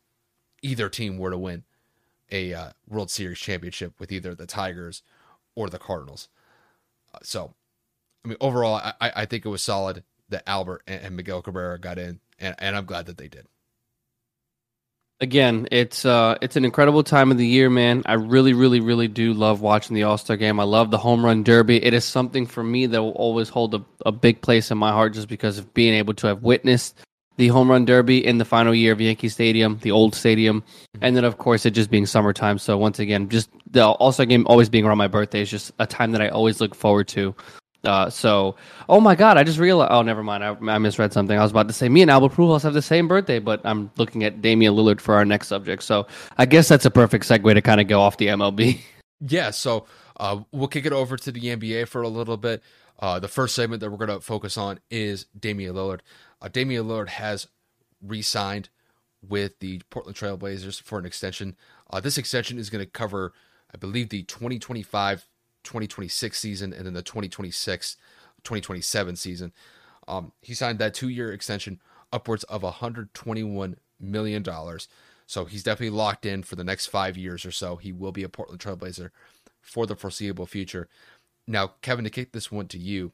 [0.62, 1.64] either team were to win
[2.30, 5.02] a uh, World Series championship with either the Tigers
[5.54, 6.28] or the Cardinals.
[7.14, 7.54] Uh, so,
[8.24, 11.78] I mean, overall, I, I think it was solid that Albert and, and Miguel Cabrera
[11.78, 13.46] got in, and, and I'm glad that they did.
[15.18, 18.02] Again, it's uh, it's an incredible time of the year, man.
[18.04, 20.60] I really, really, really do love watching the All Star game.
[20.60, 21.82] I love the home run derby.
[21.82, 24.92] It is something for me that will always hold a, a big place in my
[24.92, 26.98] heart, just because of being able to have witnessed
[27.38, 30.62] the home run derby in the final year of Yankee Stadium, the old stadium,
[31.00, 32.58] and then of course it just being summertime.
[32.58, 35.72] So once again, just the All Star game always being around my birthday is just
[35.78, 37.34] a time that I always look forward to.
[37.86, 38.56] Uh, so,
[38.88, 39.92] oh my God, I just realized.
[39.92, 40.44] Oh, never mind.
[40.44, 41.38] I, I, misread something.
[41.38, 43.90] I was about to say me and Albert Pujols have the same birthday, but I'm
[43.96, 45.82] looking at Damian Lillard for our next subject.
[45.82, 48.80] So, I guess that's a perfect segue to kind of go off the MLB.
[49.26, 49.50] Yeah.
[49.50, 49.86] So,
[50.18, 52.62] uh, we'll kick it over to the NBA for a little bit.
[52.98, 56.00] Uh, the first segment that we're going to focus on is Damian Lillard.
[56.42, 57.48] Uh, Damian Lillard has
[58.02, 58.68] re-signed
[59.26, 61.56] with the Portland Trailblazers for an extension.
[61.90, 63.32] Uh, this extension is going to cover,
[63.72, 65.26] I believe, the 2025
[65.66, 67.96] 2026 season and then the 2026
[68.44, 69.52] 2027 season.
[70.08, 71.80] Um, he signed that two year extension
[72.12, 74.44] upwards of $121 million.
[75.26, 77.76] So he's definitely locked in for the next five years or so.
[77.76, 79.10] He will be a Portland Trailblazer
[79.60, 80.88] for the foreseeable future.
[81.46, 83.12] Now, Kevin, to kick this one to you,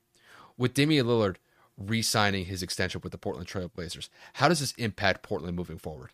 [0.57, 1.37] with Damian Lillard
[1.79, 6.11] re signing his extension with the Portland Trailblazers, how does this impact Portland moving forward?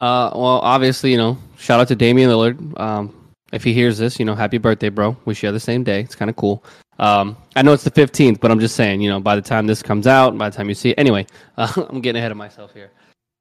[0.00, 2.80] Uh, well, obviously, you know, shout out to Damian Lillard.
[2.80, 3.19] Um,
[3.52, 5.16] if he hears this, you know, happy birthday, bro.
[5.24, 6.00] We share the same day.
[6.00, 6.64] It's kind of cool.
[6.98, 9.66] Um, I know it's the 15th, but I'm just saying, you know, by the time
[9.66, 12.36] this comes out, by the time you see it, anyway, uh, I'm getting ahead of
[12.36, 12.90] myself here.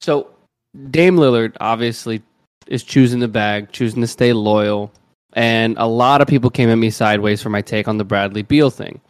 [0.01, 0.31] So,
[0.91, 2.21] Dame Lillard obviously
[2.67, 4.91] is choosing the bag, choosing to stay loyal.
[5.33, 8.43] And a lot of people came at me sideways for my take on the Bradley
[8.43, 9.01] Beal thing.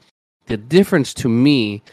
[0.48, 1.84] The difference to me,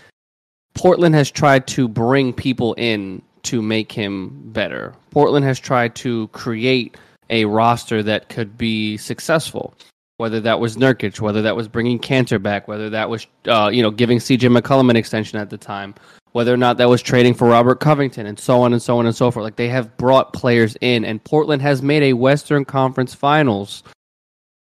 [0.75, 4.95] Portland has tried to bring people in to make him better.
[5.11, 6.97] Portland has tried to create
[7.31, 9.75] a roster that could be successful.
[10.19, 13.83] Whether that was Nurkic, whether that was bringing Kanter back, whether that was uh, you
[13.83, 14.49] know giving C.J.
[14.49, 15.95] McCollum an extension at the time,
[16.33, 19.05] whether or not that was trading for Robert Covington, and so on and so on
[19.05, 19.45] and so forth.
[19.45, 23.83] Like they have brought players in, and Portland has made a Western Conference Finals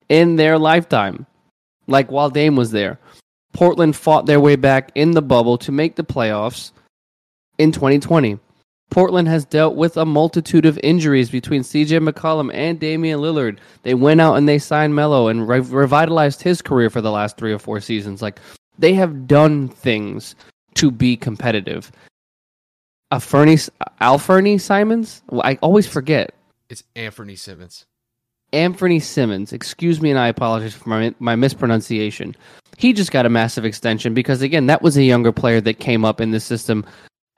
[0.09, 1.27] in their lifetime.
[1.87, 2.99] Like while Dame was there,
[3.55, 6.73] Portland fought their way back in the bubble to make the playoffs
[7.57, 8.39] in 2020.
[8.90, 13.59] Portland has dealt with a multitude of injuries between CJ McCollum and Damian Lillard.
[13.83, 17.37] They went out and they signed Melo and re- revitalized his career for the last
[17.37, 18.22] three or four seasons.
[18.22, 18.40] Like
[18.79, 20.35] they have done things
[20.75, 21.90] to be competitive.
[23.11, 23.57] A Fernie,
[24.01, 25.22] Alferny Simons?
[25.42, 26.35] I always forget.
[26.68, 27.87] It's Anthony Simmons.
[28.53, 29.53] Anthony Simmons.
[29.53, 32.35] Excuse me, and I apologize for my, my mispronunciation.
[32.79, 36.05] He just got a massive extension because, again, that was a younger player that came
[36.05, 36.85] up in the system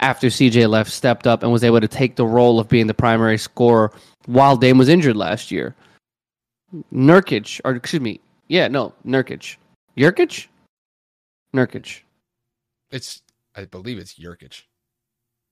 [0.01, 2.95] after CJ left, stepped up and was able to take the role of being the
[2.95, 3.93] primary scorer
[4.27, 5.75] while Dame was injured last year.
[6.93, 9.57] Nurkic, or excuse me, yeah, no, Nurkic.
[9.97, 10.47] Jurkic?
[11.55, 12.01] Nurkic.
[12.91, 13.23] It's,
[13.57, 14.63] I believe it's Jurkic.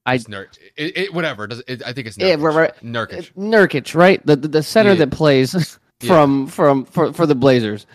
[0.05, 1.47] I it's Nur- it, it, whatever.
[1.47, 2.39] Does it, I think it's Nurkic.
[2.39, 2.75] Yeah, right, right.
[2.85, 3.33] Nurkic.
[3.35, 4.25] Nurkic, right?
[4.25, 4.99] The the, the center yeah.
[4.99, 6.51] that plays from yeah.
[6.51, 7.87] from for for the Blazers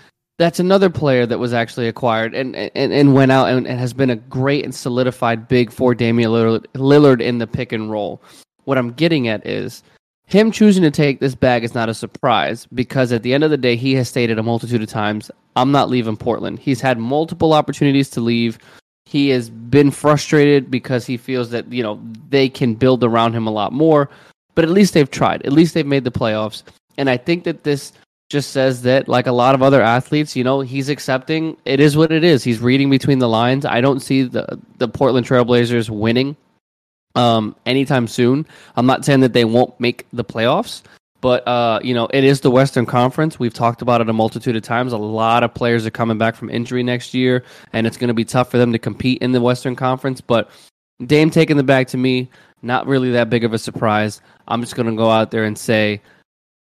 [0.42, 3.94] that's another player that was actually acquired and and, and went out and, and has
[3.94, 8.22] been a great and solidified big for Damian Lillard, Lillard in the pick and roll.
[8.64, 9.84] What I'm getting at is
[10.32, 13.52] him choosing to take this bag is not a surprise because at the end of
[13.52, 16.58] the day, he has stated a multitude of times, I'm not leaving Portland.
[16.58, 18.58] He's had multiple opportunities to leave.
[19.06, 22.00] He has been frustrated because he feels that, you know,
[22.30, 24.10] they can build around him a lot more.
[24.56, 25.46] But at least they've tried.
[25.46, 26.64] At least they've made the playoffs.
[26.98, 27.92] And I think that this
[28.32, 31.96] just says that, like a lot of other athletes, you know, he's accepting it is
[31.96, 32.44] what it is.
[32.44, 33.66] He's reading between the lines.
[33.66, 36.36] I don't see the the Portland Trailblazers winning
[37.16, 38.48] um, anytime soon.
[38.76, 40.82] I'm not saying that they won't make the playoffs,
[41.22, 43.40] But uh, you know, it is the Western Conference.
[43.40, 44.92] We've talked about it a multitude of times.
[44.92, 48.14] A lot of players are coming back from injury next year, and it's going to
[48.16, 50.20] be tough for them to compete in the Western Conference.
[50.20, 50.50] But
[51.06, 52.30] Dame taking the bag to me,
[52.64, 54.20] not really that big of a surprise.
[54.48, 56.02] I'm just going to go out there and say,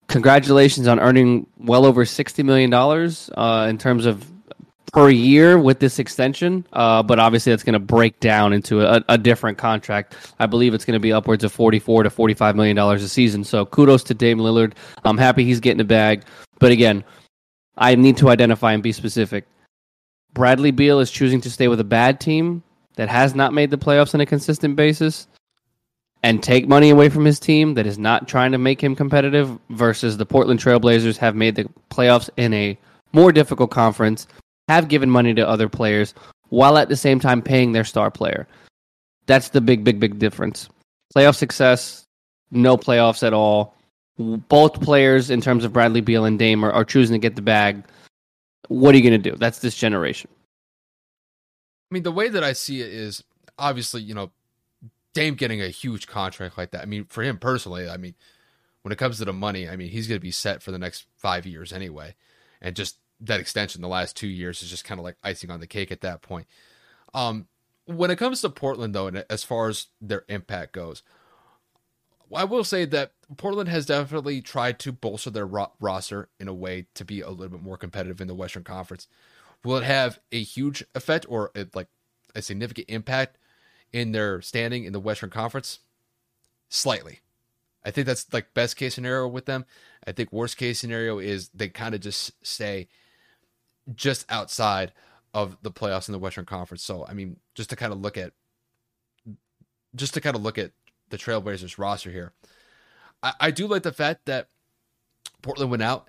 [0.08, 4.30] congratulations on earning well over sixty million dollars uh, in terms of
[4.92, 9.02] per year with this extension, uh, but obviously that's going to break down into a,
[9.08, 10.14] a, different contract.
[10.38, 13.42] I believe it's going to be upwards of forty-four to forty-five million dollars a season.
[13.44, 14.74] So kudos to Dame Lillard.
[15.04, 16.24] I'm happy he's getting a bag,
[16.58, 17.04] but again,
[17.76, 19.46] I need to identify and be specific.
[20.34, 22.62] Bradley Beal is choosing to stay with a bad team
[22.96, 25.26] that has not made the playoffs on a consistent basis
[26.22, 29.58] and take money away from his team that is not trying to make him competitive
[29.70, 32.78] versus the Portland Trailblazers have made the playoffs in a
[33.12, 34.26] more difficult conference
[34.68, 36.14] have given money to other players
[36.48, 38.46] while at the same time paying their star player.
[39.26, 40.68] That's the big, big, big difference.
[41.14, 42.06] Playoff success,
[42.50, 43.74] no playoffs at all.
[44.18, 47.42] Both players, in terms of Bradley Beal and Dame, are, are choosing to get the
[47.42, 47.82] bag.
[48.68, 49.36] What are you going to do?
[49.36, 50.30] That's this generation.
[51.90, 53.24] I mean, the way that I see it is
[53.58, 54.30] obviously, you know,
[55.14, 56.82] Dame getting a huge contract like that.
[56.82, 58.14] I mean, for him personally, I mean,
[58.82, 60.78] when it comes to the money, I mean, he's going to be set for the
[60.78, 62.14] next five years anyway.
[62.60, 65.60] And just that extension the last two years is just kind of like icing on
[65.60, 66.46] the cake at that point.
[67.14, 67.46] Um,
[67.84, 71.02] when it comes to Portland, though, and as far as their impact goes,
[72.34, 76.54] I will say that Portland has definitely tried to bolster their ro- roster in a
[76.54, 79.06] way to be a little bit more competitive in the Western Conference.
[79.64, 81.88] Will it have a huge effect or a, like
[82.34, 83.36] a significant impact
[83.92, 85.80] in their standing in the Western Conference?
[86.68, 87.20] Slightly.
[87.84, 89.64] I think that's like best case scenario with them.
[90.06, 92.88] I think worst case scenario is they kind of just stay
[93.94, 94.92] just outside
[95.34, 96.82] of the playoffs in the Western Conference.
[96.82, 98.32] So, I mean, just to kind of look at
[99.94, 100.72] just to kind of look at
[101.10, 102.32] the Trailblazers roster here.
[103.22, 104.48] I, I do like the fact that
[105.42, 106.08] Portland went out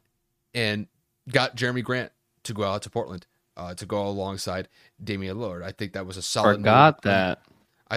[0.53, 0.87] and
[1.29, 2.11] got Jerami Grant
[2.43, 3.25] to go out to Portland
[3.57, 4.67] uh, to go alongside
[5.03, 5.63] Damian Lillard.
[5.63, 6.57] I think that was a solid.
[6.57, 7.11] Forgot move.
[7.11, 7.41] that.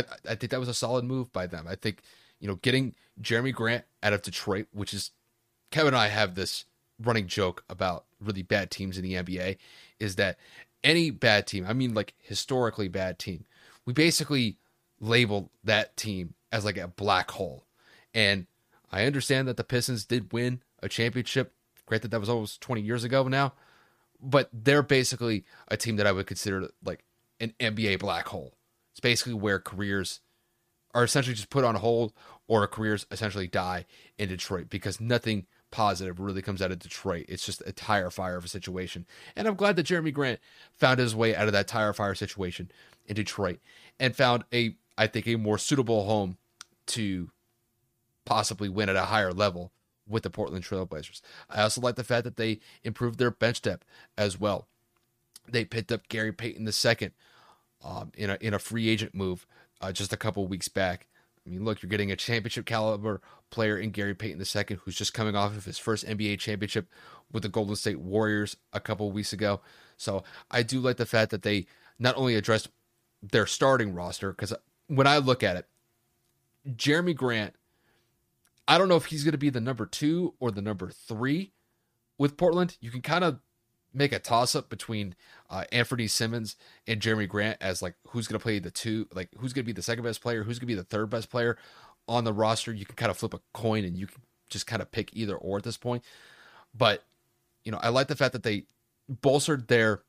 [0.01, 1.67] I I think that was a solid move by them.
[1.69, 2.03] I think
[2.41, 5.11] you know getting Jerami Grant out of Detroit, which is
[5.71, 6.65] Kevin and I have this
[7.03, 9.59] running joke about really bad teams in the NBA
[9.99, 10.39] is that
[10.83, 13.45] any bad team, I mean like historically bad team,
[13.85, 14.59] we basically
[15.01, 17.65] label that team as like a black hole.
[18.15, 18.47] And
[18.91, 21.53] I understand that the Pistons did win a championship.
[21.85, 23.53] Granted, that was almost 20 years ago now,
[24.21, 27.05] but they're basically a team that I would consider like
[27.41, 28.56] an NBA black hole.
[29.07, 30.19] Basically where careers
[30.92, 32.12] are essentially just put on hold
[32.49, 33.87] or careers essentially die
[34.19, 37.25] in Detroit because nothing positive really comes out of Detroit.
[37.29, 39.07] It's just a tire fire of a situation.
[39.37, 40.40] And I'm glad that Jerami Grant
[40.77, 42.69] found his way out of that tire fire situation
[43.07, 43.61] in Detroit
[44.01, 46.37] and found a, I think, a more suitable home
[46.87, 47.31] to
[48.25, 49.71] possibly win at a higher level
[50.09, 51.21] with the Portland Trailblazers.
[51.49, 53.87] I also like the fact that they improved their bench depth
[54.19, 54.66] as well.
[55.49, 57.11] They picked up Gary Payton II
[57.87, 59.46] um, in a in a free agent move
[59.81, 61.07] uh, just a couple weeks back.
[61.46, 63.20] I mean, look, you're getting a championship caliber
[63.51, 66.88] player in Gary Payton II, who's just coming off of his first NBA championship
[67.31, 69.61] with the Golden State Warriors a couple weeks ago.
[69.96, 71.66] So I do like the fact that they
[71.99, 72.68] not only addressed
[73.22, 74.53] their starting roster, because
[74.88, 75.66] when I look at it,
[76.68, 77.55] Jerami Grant,
[78.66, 81.53] I don't know if he's going to be the number two or the number three
[82.18, 82.77] with Portland.
[82.81, 83.38] You can kind of
[83.97, 85.15] make a toss up between
[85.49, 86.57] uh, Anthony Simmons
[86.87, 89.67] and Jerami Grant as like who's going to play the two, like who's going to
[89.67, 91.57] be the second best player, who's going to be the third best player
[92.07, 92.73] on the roster.
[92.73, 95.35] You can kind of flip a coin and you can just kind of pick either
[95.35, 96.05] or at this point.
[96.77, 97.05] But
[97.65, 98.65] you know, I like the fact that they
[99.09, 100.03] bolstered their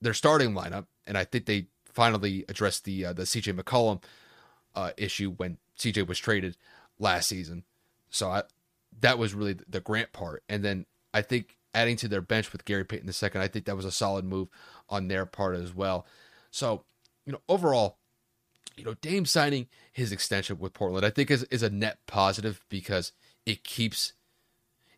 [0.00, 4.02] their starting lineup, and I think they finally addressed the uh, the CJ McCollum
[4.74, 6.56] uh, issue when CJ was traded
[6.98, 7.64] last season.
[8.10, 8.44] So I,
[9.00, 12.64] that was really the Grant part, and then I think adding to their bench with
[12.64, 14.48] Gary Payton II, I think that was a solid move
[14.88, 16.06] on their part as well.
[16.50, 16.82] So,
[17.24, 17.98] you know, overall,
[18.76, 22.64] you know, Dame signing his extension with Portland, I think is, is a net positive
[22.68, 23.12] because
[23.46, 24.14] it keeps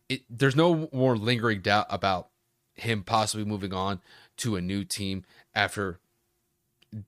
[0.09, 2.29] it there's no more lingering doubt about
[2.73, 4.01] him possibly moving on
[4.37, 5.99] to a new team after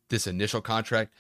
[0.10, 1.12] this initial contract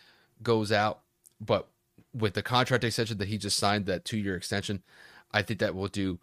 [0.43, 0.99] goes out.
[1.41, 1.67] But
[2.13, 4.83] with the contract extension that he just signed, that two year extension,
[5.31, 6.19] I think that will do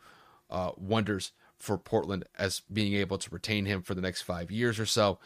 [0.48, 4.80] uh, wonders for Portland as being able to retain him for the next five years
[4.80, 5.18] or so.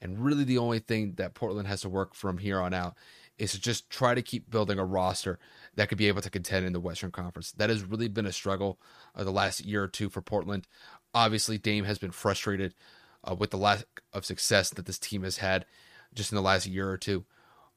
[0.00, 2.96] And really, the only thing that Portland has to work from here on out
[3.38, 5.38] is to just try to keep building a roster
[5.76, 7.52] that could be able to contend in the Western Conference.
[7.52, 8.80] That has really been a struggle
[9.14, 10.66] uh, the last year or two for Portland.
[11.14, 12.74] Obviously, Dame has been frustrated
[13.22, 15.66] uh, with the lack of success that this team has had
[16.14, 17.24] just in the last year or two.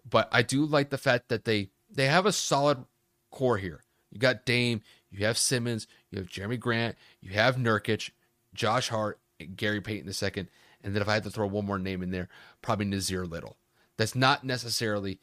[0.07, 2.85] But I do like the fact that they they have a solid
[3.31, 3.83] core here.
[4.11, 8.11] You got Dame, you have Simmons, you have Jerami Grant, you have Nurkic,
[8.53, 9.19] Josh Hart,
[9.55, 10.47] Gary Payton II,
[10.83, 12.29] and then if I had to throw one more name in there,
[12.61, 13.57] probably Nassir Little.
[13.97, 15.19] That's not necessarily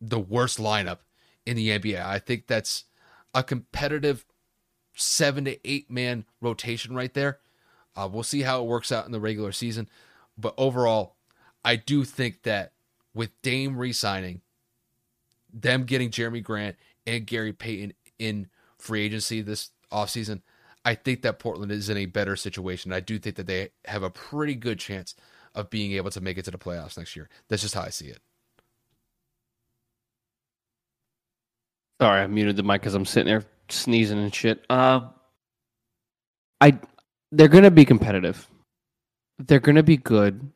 [0.00, 0.98] the worst lineup
[1.46, 2.04] in the NBA.
[2.04, 2.84] I think that's
[3.34, 4.24] a competitive
[4.94, 7.38] seven to eight man rotation right there.
[7.96, 9.88] Uh, we'll see how it works out in the regular season.
[10.36, 11.16] But overall,
[11.64, 12.72] I do think that
[13.14, 14.40] with Dame re signing,
[15.52, 20.42] them getting Jerami Grant and Gary Payton in free agency this offseason,
[20.84, 22.92] I think that Portland is in a better situation.
[22.92, 25.14] I do think that they have a pretty good chance
[25.54, 27.28] of being able to make it to the playoffs next year.
[27.48, 28.18] That's just how I see it.
[32.00, 34.64] Sorry, I muted the mic because I'm sitting there sneezing and shit.
[34.68, 35.08] Uh,
[36.60, 36.78] I
[37.32, 38.48] they're gonna be competitive.
[39.38, 40.50] They're gonna be good.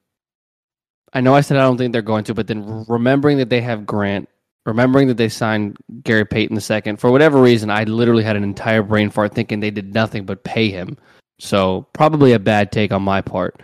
[1.13, 3.61] I know I said I don't think they're going to, but then remembering that they
[3.63, 4.29] have Grant,
[4.67, 8.45] remembering that they signed Gary Payton the second, for whatever reason, I literally had an
[8.45, 10.97] entire brain fart thinking they did nothing but pay him.
[11.39, 13.63] So probably a bad take on my part.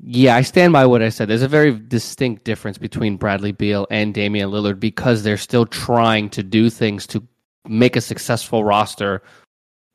[0.00, 1.28] Yeah, I stand by what I said.
[1.28, 6.30] There's a very distinct difference between Bradley Beal and Damian Lillard because they're still trying
[6.30, 7.26] to do things to
[7.66, 9.22] make a successful roster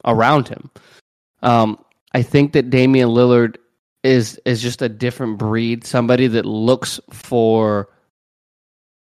[0.04, 0.70] around him.
[1.42, 1.80] Um,
[2.14, 3.58] I think that Damian Lillard
[4.04, 7.90] is is just a different breed, somebody that looks for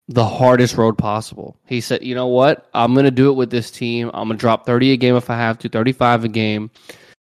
[0.09, 1.57] the hardest road possible.
[1.67, 2.69] He said, "You know what?
[2.75, 4.11] I'm going to do it with this team.
[4.15, 6.71] I'm going to drop 30 a game if I have to, 35 a game."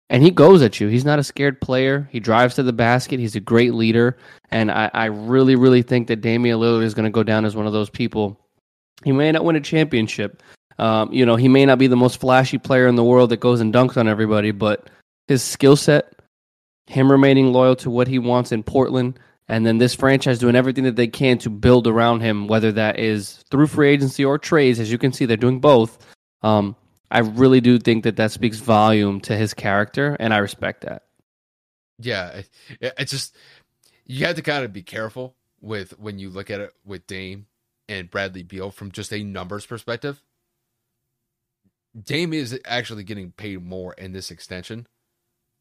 [0.09, 0.87] and he goes at you.
[0.87, 2.07] He's not a scared player.
[2.11, 3.19] He drives to the basket.
[3.19, 4.17] He's a great leader,
[4.51, 7.55] and I, I really, really think that Damian Lillard is going to go down as
[7.55, 8.39] one of those people.
[9.03, 10.43] He may not win a championship.
[10.77, 13.39] Um, you know, he may not be the most flashy player in the world that
[13.39, 14.89] goes and dunks on everybody, but
[15.27, 16.13] his skill set,
[16.87, 20.83] him remaining loyal to what he wants in Portland, and then this franchise doing everything
[20.85, 24.79] that they can to build around him, whether that is through free agency or trades.
[24.79, 26.05] As you can see, they're doing both.
[26.41, 26.75] Um,
[27.11, 31.03] I really do think that that speaks volume to his character, and I respect that.
[31.99, 32.41] Yeah,
[32.79, 33.35] it, it's just
[34.05, 37.45] you have to kind of be careful with when you look at it with Dame
[37.87, 40.21] and Bradley Beal from just a numbers perspective.
[42.01, 44.87] Dame is actually getting paid more in this extension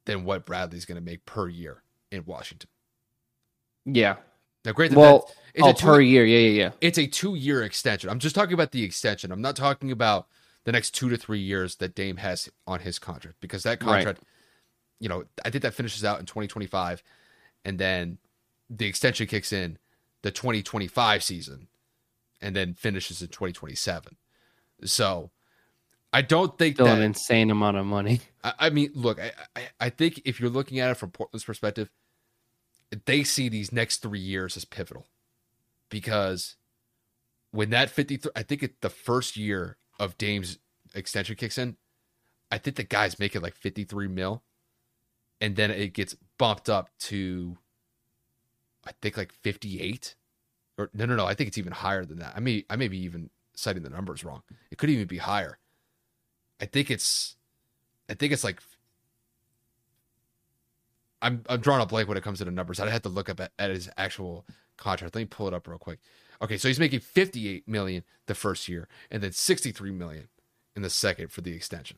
[0.06, 2.68] than what Bradley's going to make per year in Washington.
[3.84, 4.16] Yeah.
[4.64, 4.92] Now, great.
[4.92, 6.24] Well, it's oh, two, per year.
[6.24, 6.70] Yeah, yeah, yeah.
[6.80, 8.10] It's a two-year extension.
[8.10, 9.30] I'm just talking about the extension.
[9.30, 10.26] I'm not talking about
[10.64, 14.18] the next two to three years that Dame has on his contract because that contract,
[14.18, 14.28] right.
[14.98, 17.02] you know, I think that finishes out in 2025,
[17.64, 18.18] and then
[18.70, 19.78] the extension kicks in
[20.22, 21.68] the 2025 season,
[22.40, 24.16] and then finishes in 2027.
[24.84, 25.30] So,
[26.12, 28.20] I don't think Still that an insane amount of money.
[28.42, 31.44] I, I mean, look, I, I, I think if you're looking at it from Portland's
[31.44, 31.90] perspective,
[33.06, 35.06] they see these next three years as pivotal
[35.88, 36.56] because
[37.50, 40.58] when that 53, I think it, the first year of Dame's
[40.94, 41.76] extension kicks in,
[42.50, 44.42] I think the guy's making like 53 mil.
[45.40, 47.56] And then it gets bumped up to,
[48.86, 50.14] I think like 58.
[50.78, 51.26] Or no, no, no.
[51.26, 52.32] I think it's even higher than that.
[52.36, 54.42] I may, I may be even citing the numbers wrong.
[54.70, 55.58] It could even be higher.
[56.60, 57.36] I think it's,
[58.08, 58.60] I think it's like,
[61.24, 62.78] I'm, I'm drawing a blank when it comes to the numbers.
[62.78, 64.44] I'd have to look up at, at his actual
[64.76, 65.14] contract.
[65.14, 65.98] Let me pull it up real quick.
[66.42, 70.28] Okay, so he's making 58 million the first year and then 63 million
[70.76, 71.96] in the second for the extension.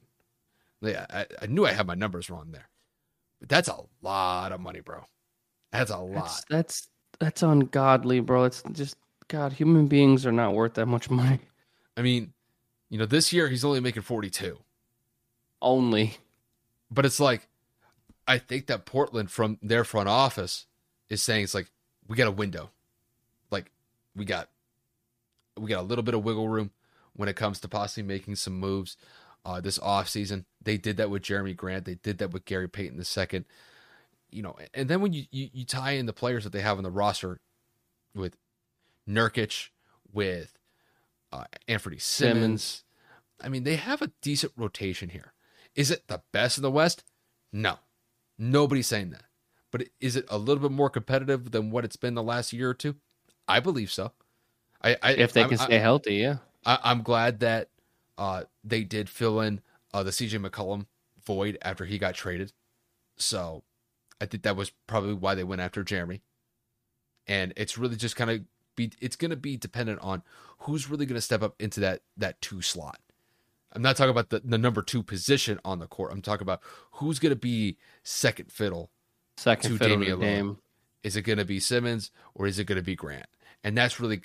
[0.81, 2.69] Yeah, I, I knew I had my numbers wrong there.
[3.41, 5.05] But that's a lot of money, bro.
[5.73, 6.15] That's a lot.
[6.15, 8.45] That's that's, that's ungodly, bro.
[8.45, 11.41] It's just God, human beings are not worth that much money.
[11.97, 12.33] I mean,
[12.91, 14.59] you know, this year he's only making 42.
[15.61, 16.19] Only.
[16.91, 17.49] But it's like
[18.27, 20.67] I think that Portland from their front office
[21.09, 21.71] is saying it's like
[22.09, 22.71] we got a window
[23.51, 23.71] like
[24.15, 24.49] we got
[25.59, 26.71] we got a little bit of wiggle room
[27.15, 28.97] when it comes to possibly making some moves
[29.45, 30.45] uh, this offseason.
[30.63, 31.87] They did that with Jerami Grant.
[31.87, 33.45] They did that with Gary Payton II.
[34.31, 36.77] You know, and then when you, you, you tie in the players that they have
[36.77, 37.41] on the roster
[38.15, 38.37] with
[39.09, 39.69] Nurkic,
[40.13, 40.59] with
[41.33, 42.85] uh, Anthony Simons, Simons,
[43.41, 45.33] I mean, they have a decent rotation here.
[45.75, 47.05] Is it the best in the West?
[47.53, 47.79] No.
[48.39, 49.25] Nobody's saying that.
[49.71, 52.71] But is it a little bit more competitive than what it's been the last year
[52.71, 52.97] or two?
[53.49, 54.13] I believe so.
[54.83, 56.37] I, I if they I'm, can stay I, healthy, yeah.
[56.65, 57.71] I, am glad that
[58.19, 59.61] uh, they did fill in
[59.93, 60.87] uh, the CJ McCollum
[61.25, 62.53] void after he got traded.
[63.17, 63.65] So
[64.21, 66.21] I think that was probably why they went after Jerami.
[67.27, 68.41] And it's really just kind of
[68.77, 70.23] be it's going to be dependent on
[70.61, 73.01] who's really going to step up into that that two slot.
[73.77, 76.11] I'm not talking about the, the number two position on the court.
[76.11, 76.63] I'm talking about
[76.93, 78.91] who's going to be second fiddle
[79.37, 80.59] second to fiddle Damian game.
[81.03, 83.27] Is it going to be Simons or is it going to be Grant?
[83.63, 84.23] And that's really,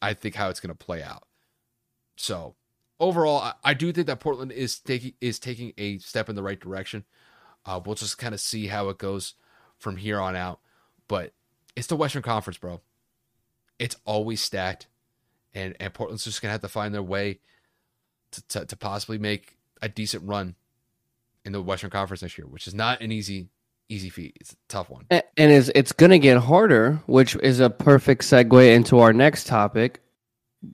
[0.00, 1.24] I think, how it's going to play out.
[2.16, 2.54] So
[2.98, 6.42] overall, I, I do think that Portland is taking is taking a step in the
[6.42, 7.04] right direction.
[7.66, 9.34] Uh, we'll just kind of see how it goes
[9.78, 10.60] from here on out.
[11.08, 11.34] But
[11.76, 12.80] it's the Western Conference, bro.
[13.78, 14.86] It's always stacked,
[15.52, 17.40] and and Portland's just gonna have to find their way
[18.34, 20.54] to, to, to possibly make a decent run
[21.44, 23.48] in the Western Conference this year, which is not an easy
[23.90, 24.36] easy feat.
[24.40, 25.06] It's a tough one.
[25.10, 29.46] And it's it's going to get harder, which is a perfect segue into our next
[29.46, 30.00] topic.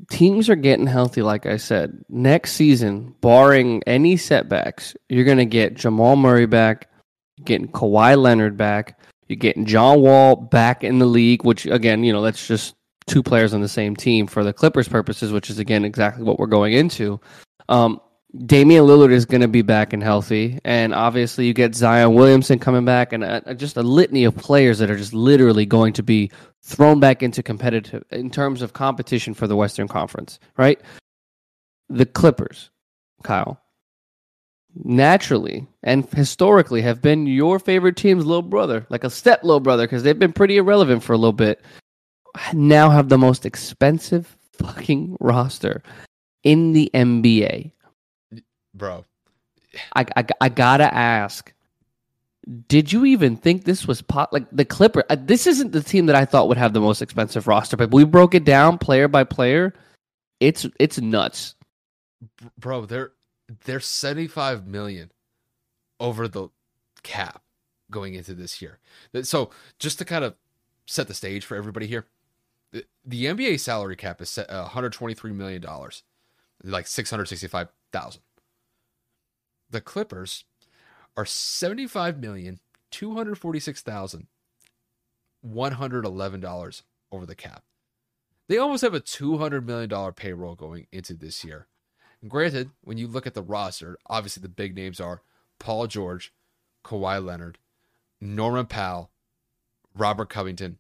[0.09, 2.05] Teams are getting healthy, like I said.
[2.09, 6.89] Next season, barring any setbacks, you're going to get Jamal Murray back,
[7.45, 12.13] getting Kawhi Leonard back, you're getting John Wall back in the league, which again, you
[12.13, 12.75] know, that's just
[13.07, 16.39] two players on the same team for the Clippers purposes, which is again exactly what
[16.39, 17.21] we're going into.
[17.71, 18.01] Um,
[18.47, 22.59] Damian Lillard is going to be back and healthy, and obviously you get Zion Williamson
[22.59, 26.03] coming back, and a, just a litany of players that are just literally going to
[26.03, 26.31] be
[26.62, 30.81] thrown back into competitive in terms of competition for the Western Conference, right?
[31.89, 32.71] The Clippers,
[33.25, 33.61] Kyle,
[34.85, 39.85] naturally and historically have been your favorite team's little brother, like a step little brother,
[39.85, 41.61] because they've been pretty irrelevant for a little bit.
[42.53, 45.83] Now have the most expensive fucking roster
[46.43, 47.72] in the NBA
[48.74, 49.05] bro.
[49.95, 51.53] I, I, I gotta ask.
[52.66, 55.05] Did you even think this was pot like the Clipper?
[55.09, 57.93] Uh, this isn't the team that I thought would have the most expensive roster, but
[57.93, 59.74] we broke it down player by player.
[60.41, 61.55] It's it's nuts,
[62.59, 62.86] bro.
[62.86, 63.12] They're
[63.64, 65.12] they're seventy five million
[66.01, 66.49] over the
[67.03, 67.43] cap
[67.91, 68.78] going into this year.
[69.22, 70.34] So just to kind of
[70.86, 72.07] set the stage for everybody here,
[72.72, 76.03] the, the NBA salary cap is set one hundred twenty three million dollars,
[76.63, 78.23] like six hundred sixty five thousand
[79.71, 80.45] the Clippers
[81.17, 84.27] are seventy five million two hundred forty six thousand
[85.41, 86.83] one hundred eleven dollars
[87.13, 87.63] over the cap.
[88.49, 91.69] They almost have a two hundred million dollar payroll going into this year.
[92.21, 95.23] And granted, when you look at the roster, obviously the big names are
[95.59, 96.33] Paul George,
[96.85, 97.59] Kawhi Leonard,
[98.21, 99.11] Norman Powell,
[99.97, 100.79] Robert Covington,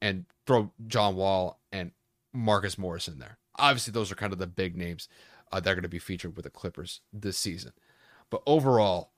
[0.00, 1.92] and throw John Wall and
[2.32, 3.38] Marcus Morris in there.
[3.62, 5.08] Obviously, those are kind of the big names
[5.50, 7.72] uh, that are going to be featured with the Clippers this season.
[8.28, 9.12] But overall,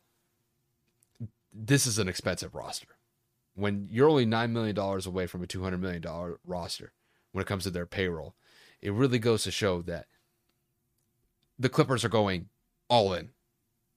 [1.52, 2.88] this is an expensive roster.
[3.54, 6.04] When you're only $9 million away from a $200 million
[6.44, 6.92] roster
[7.32, 8.34] when it comes to their payroll,
[8.82, 10.06] it really goes to show that
[11.58, 12.48] the Clippers are going
[12.88, 13.30] all in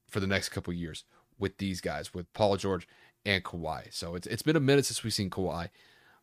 [0.07, 1.03] for the next couple years
[1.37, 2.87] with these guys, with Paul George
[3.25, 3.93] and Kawhi.
[3.93, 5.69] So it's it's been a minute since we've seen Kawhi.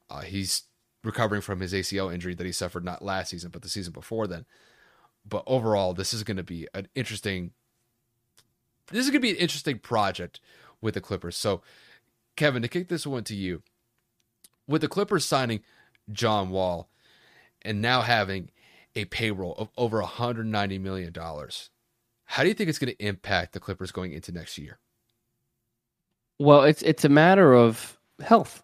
[0.09, 0.65] Uh, he's
[1.05, 4.27] recovering from his ACL injury that he suffered not last season, but the season before
[4.27, 4.47] then.
[5.27, 7.53] But overall, this is going to be an interesting
[8.89, 10.41] this is going to be an interesting project
[10.81, 11.37] with the Clippers.
[11.37, 11.63] So,
[12.37, 13.63] Kevin, to kick this one to you,
[14.67, 15.61] with the Clippers signing
[16.13, 16.91] John Wall
[17.63, 18.51] and now having
[18.95, 21.15] a payroll of over $190 million,
[22.27, 24.79] how do you think it's going to impact the Clippers going into next year?
[26.39, 28.64] Well, it's it's a matter of health.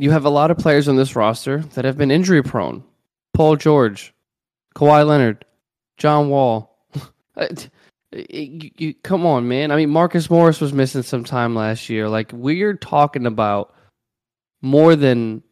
[0.00, 2.82] You have a lot of players on this roster that have been injury prone.
[3.34, 4.14] Paul George,
[4.74, 5.44] Kawhi Leonard,
[5.98, 6.68] John Wall.
[7.36, 7.46] Uh,
[8.12, 9.70] you, you, come on, man.
[9.70, 12.08] I mean, Marcus Morris was missing some time last year.
[12.08, 13.72] Like we're talking about
[14.62, 15.44] more than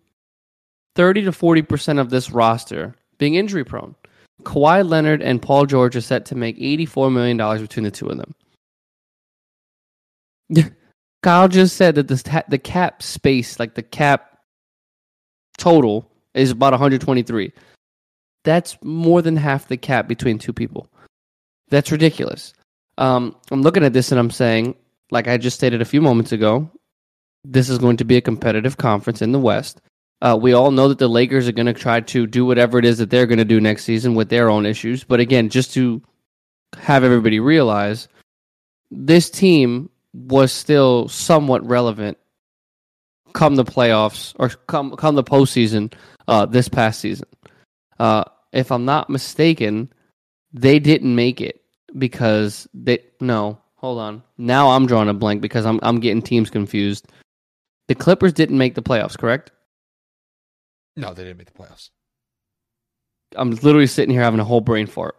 [0.96, 3.94] thirty to forty percent of this roster being injury prone.
[4.42, 8.08] Kawhi Leonard and Paul George are set to make eighty-four million dollars between the two
[8.08, 8.34] of them.
[11.22, 14.37] Kyle just said that the the cap space, like the cap
[15.58, 17.52] total, is about one hundred twenty-three.
[18.44, 20.88] That's more than half the cap between two people.
[21.68, 22.54] That's ridiculous.
[22.96, 24.74] Um, I'm looking at this and I'm saying,
[25.10, 26.70] like I just stated a few moments ago,
[27.44, 29.80] this is going to be a competitive conference in the West.
[30.20, 32.84] Uh, we all know that the Lakers are going to try to do whatever it
[32.84, 35.04] is that they're going to do next season with their own issues.
[35.04, 36.02] But again, just to
[36.76, 38.08] have everybody realize,
[38.90, 42.18] this team was still somewhat relevant
[43.32, 45.92] come the playoffs or come come the postseason
[46.26, 47.28] uh, this past season.
[47.98, 49.92] Uh, if I'm not mistaken,
[50.52, 51.62] they didn't make it
[51.96, 54.22] because they no hold on.
[54.36, 57.06] Now i'm drawing a blank because i'm i'm getting teams confused.
[57.88, 59.50] The clippers didn't make the playoffs correct?
[60.96, 61.90] No they didn't make the playoffs.
[63.36, 65.16] I'm literally sitting here having a whole brain fart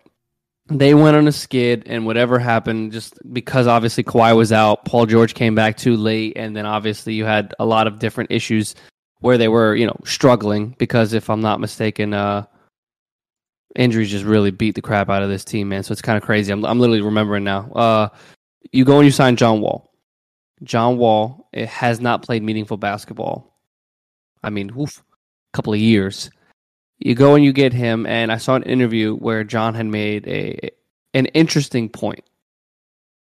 [0.69, 5.05] they went on a skid and whatever happened just because obviously Kawhi was out Paul
[5.05, 8.75] George came back too late and then obviously you had a lot of different issues
[9.19, 12.45] where they were you know struggling because if I'm not mistaken uh
[13.75, 15.83] injuries just really beat the crap out of this team, man.
[15.83, 16.51] So it's kind of crazy.
[16.51, 17.71] I'm, I'm literally remembering now.
[17.71, 18.09] Uh,
[18.71, 19.91] you go and you sign John Wall.
[20.63, 23.57] John Wall it has not played meaningful basketball.
[24.43, 26.29] I mean, oof, a couple of years.
[26.99, 30.27] You go and you get him, and I saw an interview where John had made
[30.27, 30.71] a
[31.13, 32.23] an interesting point.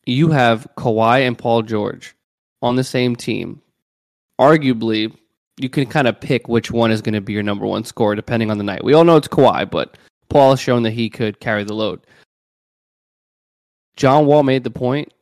[0.06, 2.14] You have Kawhi and Paul George
[2.62, 3.62] on the same team.
[4.40, 5.14] Arguably,
[5.58, 8.14] you can kind of pick which one is going to be your number one scorer
[8.14, 8.84] depending on the night.
[8.84, 9.96] We all know it's Kawhi, but
[10.28, 12.00] Paul has shown that he could carry the load.
[13.96, 15.12] John Wall made the point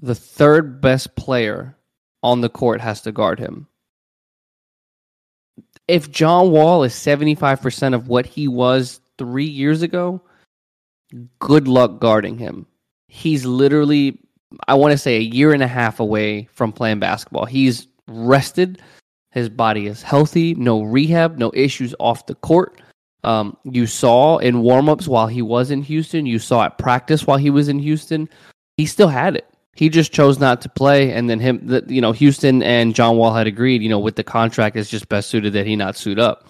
[0.00, 1.76] the third best player
[2.22, 3.66] on the court has to guard him.
[5.88, 10.22] If John Wall is 75% of what he was three years ago,
[11.38, 12.66] good luck guarding him.
[13.08, 14.18] He's literally,
[14.68, 17.44] I want to say, a year and a half away from playing basketball.
[17.44, 18.80] He's rested.
[19.32, 22.80] His body is healthy, no rehab, no issues off the court.
[23.24, 27.38] Um, you saw in warmups while he was in Houston, you saw at practice while
[27.38, 28.28] he was in Houston,
[28.76, 29.51] he still had it.
[29.74, 33.16] He just chose not to play, and then him, the, you know, Houston and John
[33.16, 35.96] Wall had agreed, you know, with the contract, it's just best suited that he not
[35.96, 36.46] suit up.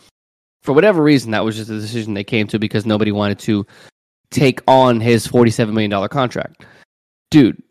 [0.63, 3.65] For whatever reason, that was just a decision they came to because nobody wanted to
[4.31, 6.65] take on his forty-seven million dollar contract.
[7.31, 7.63] Dude,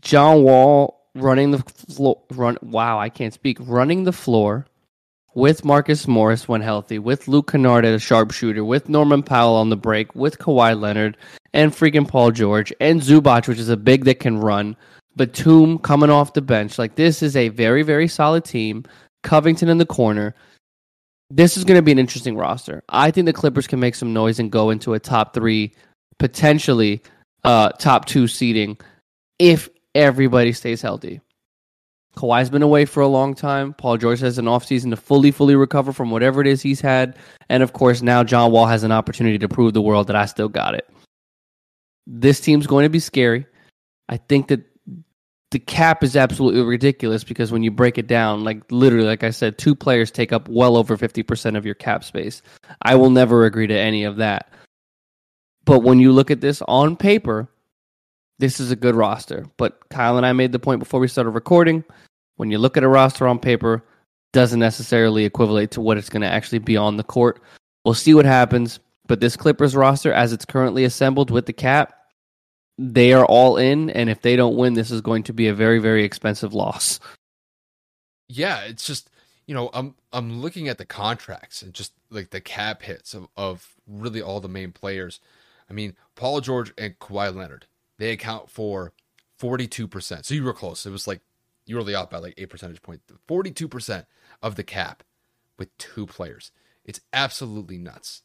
[0.00, 2.56] John Wall running the floor, run.
[2.62, 3.58] Wow, I can't speak.
[3.60, 4.66] Running the floor
[5.34, 9.70] with Marcus Morris when healthy, with Luke Kennard as a sharpshooter, with Norman Powell on
[9.70, 11.16] the break, with Kawhi Leonard
[11.52, 14.76] and freaking Paul George and Zubac, which is a big that can run.
[15.16, 16.78] Batum coming off the bench.
[16.78, 18.84] Like this is a very, very solid team.
[19.22, 20.34] Covington in the corner.
[21.30, 22.82] This is going to be an interesting roster.
[22.88, 25.72] I think the Clippers can make some noise and go into a top three,
[26.18, 27.02] potentially
[27.44, 28.76] uh, top two seeding
[29.38, 31.20] if everybody stays healthy.
[32.16, 33.72] Kawhi's been away for a long time.
[33.74, 37.16] Paul George has an offseason to fully, fully recover from whatever it is he's had.
[37.48, 40.26] And of course, now John Wall has an opportunity to prove the world that I
[40.26, 40.88] still got it.
[42.06, 43.46] This team's going to be scary.
[44.08, 44.64] I think that
[45.50, 49.30] the cap is absolutely ridiculous because when you break it down, like literally, like I
[49.30, 52.42] said, two players take up well over 50% of your cap space.
[52.82, 54.52] I will never agree to any of that.
[55.64, 57.48] But when you look at this on paper,
[58.38, 59.46] this is a good roster.
[59.56, 61.84] But Kyle and I made the point before we started recording.
[62.36, 63.84] When you look at a roster on paper,
[64.32, 67.40] doesn't necessarily equivalent to what it's going to actually be on the court.
[67.84, 68.80] We'll see what happens.
[69.06, 71.94] But this Clippers roster, as it's currently assembled with the cap,
[72.78, 73.90] they are all in.
[73.90, 76.98] And if they don't win, this is going to be a very, very expensive loss.
[78.28, 79.10] Yeah, it's just
[79.46, 83.28] you know I'm I'm looking at the contracts and just like the cap hits of,
[83.36, 85.20] of really all the main players.
[85.68, 87.66] I mean, Paul George and Kawhi Leonard
[87.98, 88.92] they account for
[89.40, 90.24] 42%.
[90.24, 90.86] So you were close.
[90.86, 91.20] It was like
[91.66, 93.04] you were really off by like 8 percentage points.
[93.28, 94.06] 42%
[94.42, 95.02] of the cap
[95.58, 96.52] with two players.
[96.84, 98.22] It's absolutely nuts.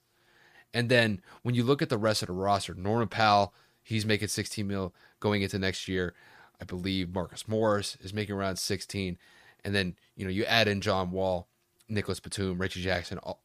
[0.74, 4.28] And then when you look at the rest of the roster, Norman Powell, he's making
[4.28, 6.14] 16 mil going into next year.
[6.62, 9.18] I believe Marcus Morris is making around 16.
[9.64, 11.48] And then, you know, you add in John Wall,
[11.88, 13.18] Nicholas Batum, Reggie Jackson.
[13.20, 13.42] All,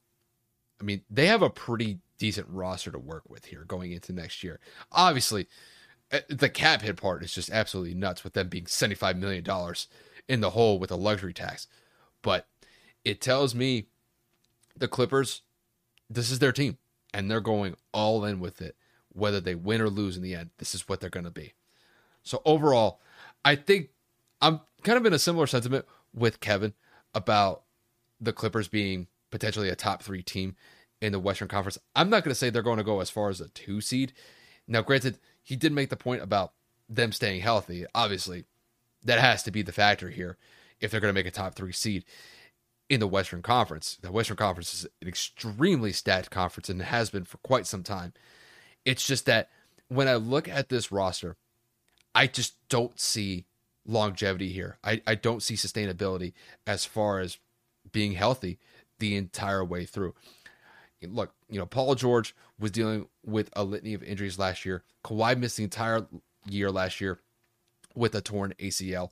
[0.80, 4.42] I mean, they have a pretty decent roster to work with here going into next
[4.42, 4.60] year.
[4.92, 5.48] Obviously,
[6.14, 9.44] Uh, the cap hit part is just absolutely nuts with them being $75 million
[10.28, 11.66] in the hole with a luxury tax.
[12.22, 12.46] But
[13.04, 13.88] it tells me
[14.76, 15.42] the Clippers,
[16.08, 16.78] this is their team,
[17.12, 18.76] and they're going all in with it.
[19.08, 21.54] Whether they win or lose in the end, this is what they're going to be.
[22.22, 23.00] So overall,
[23.44, 23.90] I think
[24.40, 25.84] I'm kind of in a similar sentiment
[26.14, 26.74] with Kevin
[27.12, 27.62] about
[28.20, 30.54] the Clippers being potentially a top three team
[31.00, 31.78] in the Western Conference.
[31.96, 34.12] I'm not going to say they're going to go as far as a two seed.
[34.66, 36.52] Now, granted, he did make the point about
[36.88, 37.84] them staying healthy.
[37.94, 38.44] Obviously,
[39.04, 40.36] that has to be the factor here
[40.80, 42.04] if they're going to make a top three seed
[42.88, 43.98] in the Western Conference.
[44.00, 47.82] The Western Conference is an extremely stacked conference and it has been for quite some
[47.82, 48.12] time.
[48.84, 49.50] It's just that
[49.88, 51.36] when I look at this roster,
[52.14, 53.46] I just don't see
[53.86, 54.78] longevity here.
[54.82, 56.32] I, I don't see sustainability
[56.66, 57.38] as far as
[57.92, 58.58] being healthy
[58.98, 60.14] the entire way through.
[61.02, 64.84] Look, you know, Paul George was dealing with a litany of injuries last year.
[65.04, 66.06] Kawhi missed the entire
[66.48, 67.20] year last year
[67.94, 69.10] with a torn ACL.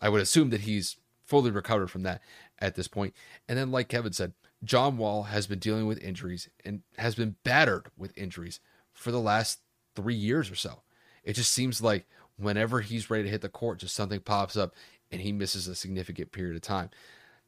[0.00, 2.22] I would assume that he's fully recovered from that
[2.58, 3.14] at this point.
[3.48, 7.36] And then, like Kevin said, John Wall has been dealing with injuries and has been
[7.44, 8.60] battered with injuries
[8.92, 9.60] for the last
[9.96, 10.82] three years or so.
[11.24, 12.06] It just seems like
[12.36, 14.74] whenever he's ready to hit the court, just something pops up
[15.10, 16.90] and he misses a significant period of time.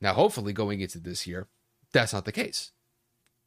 [0.01, 1.47] Now, hopefully, going into this year,
[1.93, 2.73] that's not the case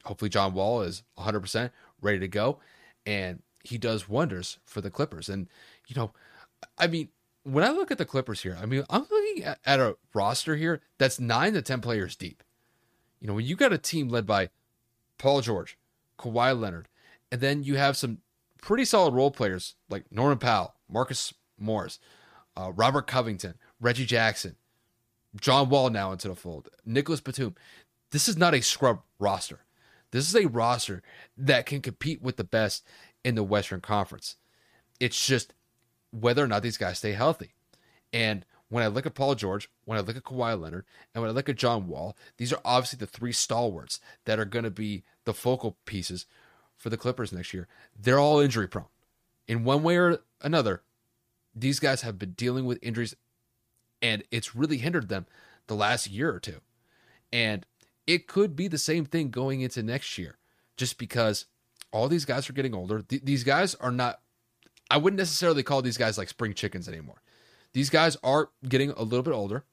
[0.06, 2.58] hopefully John Wall is 100% ready to go
[3.04, 5.28] and he does wonders for the Clippers.
[5.28, 5.48] And,
[5.88, 6.12] you know,
[6.78, 7.08] I mean,
[7.42, 10.80] when I look at the Clippers here, I mean, I'm looking at, a roster here
[10.98, 12.42] that's nine to 10 players deep.
[13.20, 14.50] You know, when you got a team led by
[15.18, 15.76] Paul George,
[16.18, 16.88] Kawhi Leonard,
[17.30, 18.18] and then you have some
[18.62, 21.98] pretty solid role players like Norman Powell, Marcus Morris,
[22.56, 24.56] uh, Robert Covington, Reggie Jackson,
[25.40, 27.54] John Wall now into the fold, Nicholas Batum.
[28.10, 29.65] This is not a scrub roster.
[30.16, 31.02] This is a roster
[31.36, 32.86] that can compete with the best
[33.22, 34.36] in the Western Conference.
[34.98, 35.52] It's just
[36.10, 37.52] whether or not these guys stay healthy.
[38.14, 41.30] And when I look at Paul George, when I look at Kawhi Leonard, and when
[41.30, 44.70] I look at John Wall, these are obviously the three stalwarts that are going to
[44.70, 46.24] be the focal pieces
[46.78, 47.68] for the Clippers next year.
[47.94, 48.86] They're all injury prone.
[49.46, 50.82] In one way or another,
[51.54, 53.14] these guys have been dealing with injuries
[54.00, 55.26] and it's really hindered them
[55.66, 56.60] the last year or two.
[57.30, 57.66] And
[58.06, 60.38] it could be the same thing going into next year
[60.76, 61.46] just because
[61.92, 63.02] all these guys are getting older.
[63.02, 64.20] Th- these guys are not,
[64.90, 67.22] I wouldn't necessarily call these guys like spring chickens anymore.
[67.72, 69.64] These guys are getting a little bit older.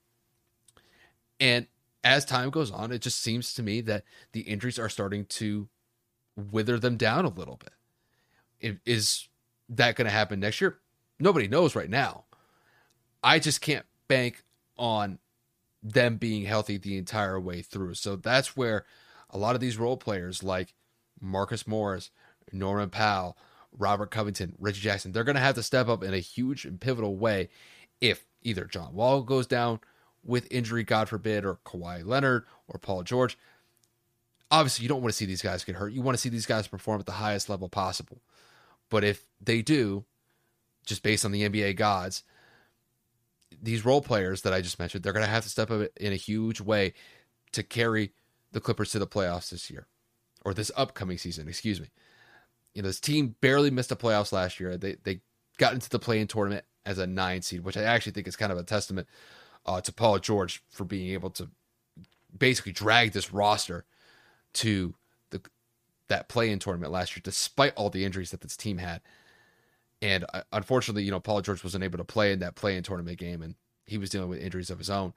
[1.40, 1.68] And
[2.04, 5.70] as time goes on, it just seems to me that the injuries are starting to
[6.36, 8.80] wither them down a little bit.
[8.86, 9.28] Is
[9.70, 10.80] that going to happen next year?
[11.20, 12.26] Nobody knows right now.
[13.24, 14.44] I just can't bank
[14.78, 15.20] on
[15.84, 17.96] them being healthy the entire way through.
[17.96, 18.86] So that's where
[19.30, 20.74] a lot of these role players like
[21.20, 22.10] Marcus Morris,
[22.52, 23.38] Norman Powell,
[23.78, 26.80] Robert Covington, Richie Jackson, they're going to have to step up in a huge and
[26.80, 27.50] pivotal way
[28.00, 29.80] if either John Wall goes down
[30.24, 33.38] with injury, God forbid, or Kawhi Leonard or Paul George.
[34.52, 35.94] Obviously, you don't want to see these guys get hurt.
[35.94, 38.22] You want to see these guys perform at the highest level possible.
[38.90, 40.06] But if they do,
[40.86, 42.24] just based on the NBA gods,
[43.64, 46.12] these role players that I just mentioned, they're going to have to step up in
[46.12, 46.94] a huge way
[47.54, 48.12] to carry
[48.52, 49.88] the Clippers to the playoffs this year
[50.44, 51.88] or this upcoming season, excuse me.
[52.76, 54.78] You know, this team barely missed the playoffs last year.
[54.78, 55.22] They they
[55.58, 58.52] got into the play-in tournament as a nine seed, which I actually think is kind
[58.52, 59.08] of a testament
[59.66, 61.50] uh, to Paul George for being able to
[62.38, 63.86] basically drag this roster
[64.56, 64.96] to
[65.30, 65.42] the
[66.10, 69.02] that play-in tournament last year, despite all the injuries that this team had.
[70.04, 73.18] And uh, unfortunately, you know, Paul George wasn't able to play in that play-in tournament
[73.18, 75.14] game, and he was dealing with injuries of his own.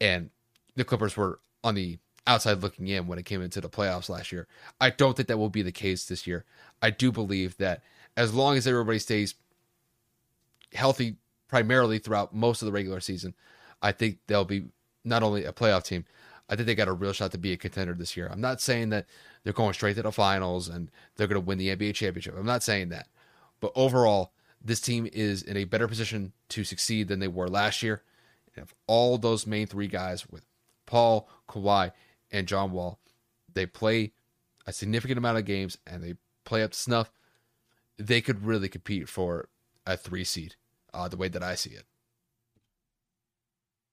[0.00, 0.30] And
[0.74, 4.32] the Clippers were on the outside looking in when it came into the playoffs last
[4.32, 4.48] year.
[4.80, 6.44] I don't think that will be the case this year.
[6.82, 7.82] I do believe that
[8.16, 9.36] as long as everybody stays
[10.74, 11.16] healthy
[11.46, 13.34] primarily throughout most of the regular season,
[13.80, 14.64] I think they'll be
[15.04, 16.04] not only a playoff team,
[16.48, 18.28] I think they got a real shot to be a contender this year.
[18.30, 19.06] I'm not saying that
[19.44, 22.34] they're going straight to the finals and they're going to win the NBA championship.
[22.36, 23.06] I'm not saying that.
[23.60, 24.32] But overall,
[24.64, 28.02] this team is in a better position to succeed than they were last year.
[28.54, 30.44] And if all those main three guys with
[30.86, 31.92] Paul, Kawhi,
[32.30, 32.98] and John Wall,
[33.52, 34.12] they play
[34.66, 37.10] a significant amount of games and they play up to snuff,
[37.98, 39.48] they could really compete for
[39.86, 40.54] a three seed,
[40.92, 41.84] uh, the way that I see it.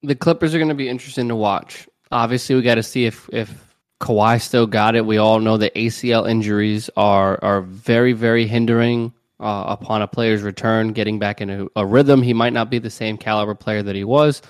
[0.03, 1.88] The Clippers are going to be interesting to watch.
[2.11, 3.51] Obviously, we got to see if if
[3.99, 5.05] Kawhi still got it.
[5.05, 9.13] We all know that ACL injuries are are very very hindering
[9.45, 12.23] uh, upon a player's return, getting back into a rhythm.
[12.23, 14.41] He might not be the same caliber player that he was,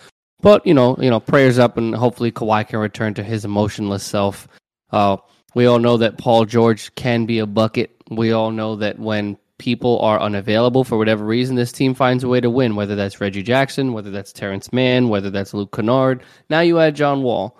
[0.41, 4.03] but you know, you know, prayers up, and hopefully Kawhi can return to his emotionless
[4.03, 4.47] self.
[4.91, 5.17] Uh,
[5.53, 7.91] we all know that Paul George can be a bucket.
[8.09, 12.29] We all know that when people are unavailable for whatever reason, this team finds a
[12.29, 12.75] way to win.
[12.75, 16.23] Whether that's Reggie Jackson, whether that's Terrence Mann, whether that's Luke Kennard.
[16.49, 17.57] Now you add John Wall.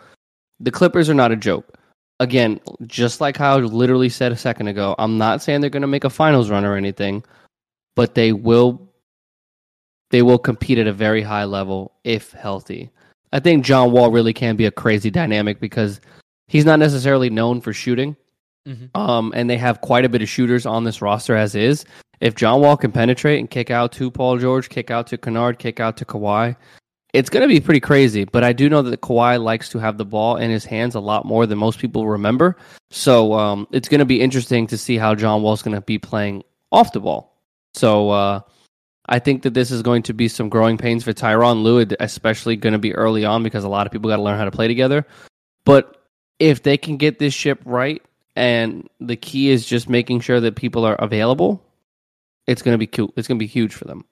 [0.61, 1.77] The Clippers are not a joke
[2.19, 5.81] again, just like how I literally said a second ago, I'm not saying they're going
[5.81, 7.23] to make a finals run or anything,
[7.95, 8.81] but they will
[10.11, 12.91] they will compete at a very high level if healthy.
[13.33, 15.99] I think John Wall really can be a crazy dynamic because
[16.47, 18.15] he's not necessarily known for shooting.
[18.67, 18.97] Mm-hmm.
[18.99, 21.85] Um, and they have quite a bit of shooters on this roster as is.
[22.21, 25.59] If John Wall can penetrate and kick out to Paul George, kick out to Kennard,
[25.59, 26.55] kick out to Kawhi,
[27.15, 29.97] it's going to be pretty crazy, but I do know that Kawhi likes to have
[29.97, 32.57] the ball in his hands a lot more than most people remember.
[32.91, 35.97] So um, it's going to be interesting to see how John Wall's going to be
[35.97, 36.43] playing
[36.73, 37.41] off the ball.
[37.73, 38.41] So uh,
[39.05, 42.57] I think that this is going to be some growing pains for Tyronn Lue, especially
[42.57, 44.51] going to be early on because a lot of people got to learn how to
[44.51, 45.07] play together.
[45.63, 46.03] But
[46.39, 48.01] if they can get this ship right,
[48.35, 51.63] and the key is just making sure that people are available,
[52.45, 52.89] it's going to be.
[53.15, 54.03] It's going to be huge for them.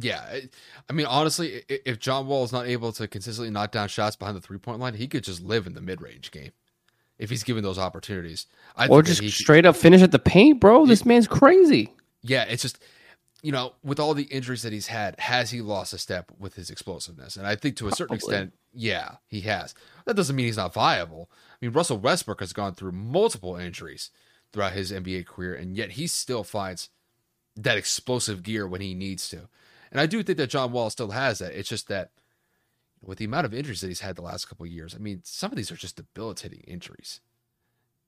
[0.00, 0.40] Yeah,
[0.88, 4.36] I mean, honestly, if John Wall is not able to consistently knock down shots behind
[4.36, 6.52] the three point line, he could just live in the mid range game
[7.18, 8.46] if he's given those opportunities.
[8.76, 10.86] I or just straight up finish at the paint, bro.
[10.86, 11.92] This man's crazy.
[12.22, 12.78] Yeah, it's just
[13.42, 16.54] you know, with all the injuries that he's had, has he lost a step with
[16.54, 17.36] his explosiveness?
[17.36, 18.34] And I think to a certain Probably.
[18.34, 19.74] extent, yeah, he has.
[20.06, 21.30] That doesn't mean he's not viable.
[21.32, 24.10] I mean, Russell Westbrook has gone through multiple injuries
[24.52, 26.88] throughout his NBA career, and yet he still finds
[27.54, 29.48] that explosive gear when he needs to.
[29.90, 31.58] And I do think that John Wall still has that.
[31.58, 32.10] It's just that
[33.02, 35.50] with the amount of injuries that he's had the last couple years, I mean, some
[35.50, 37.20] of these are just debilitating injuries.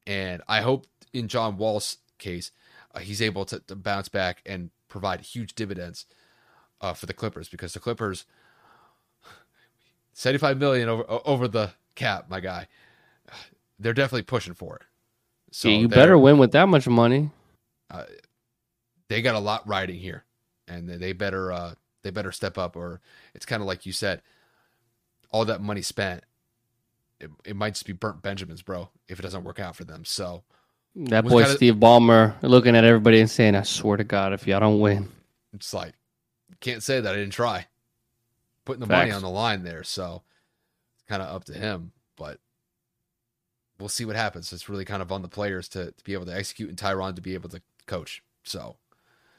[0.07, 2.51] And I hope in John Wall's case,
[2.95, 6.07] uh, he's able to, to, bounce back and provide huge dividends
[6.81, 8.25] uh, for the Clippers because the Clippers,
[10.13, 12.67] 75 million over over the cap, my guy.
[13.79, 14.83] They're definitely pushing for it.
[15.53, 17.31] So yeah, you better win with that much money.
[17.91, 18.05] Uh,
[19.09, 20.25] they got a lot riding here,
[20.71, 23.01] and they better uh, they better step up, or
[23.35, 24.23] it's kind of like you said,
[25.31, 26.25] all that money spent,
[27.19, 30.05] it, it might just be burnt Benjamins, bro, if it doesn't work out for them.
[30.05, 30.45] So
[30.95, 34.47] that boy kinda, Steve Ballmer looking at everybody and saying, "I swear to God, if
[34.47, 35.09] y'all don't win,
[35.53, 35.95] it's like
[36.61, 37.67] can't say that I didn't try."
[38.65, 38.99] Putting the Facts.
[38.99, 40.23] money on the line there, so
[40.95, 42.39] it's kind of up to him, but
[43.79, 44.53] we'll see what happens.
[44.53, 47.17] It's really kind of on the players to, to be able to execute and Tyronn
[47.17, 48.23] to be able to coach.
[48.45, 48.77] So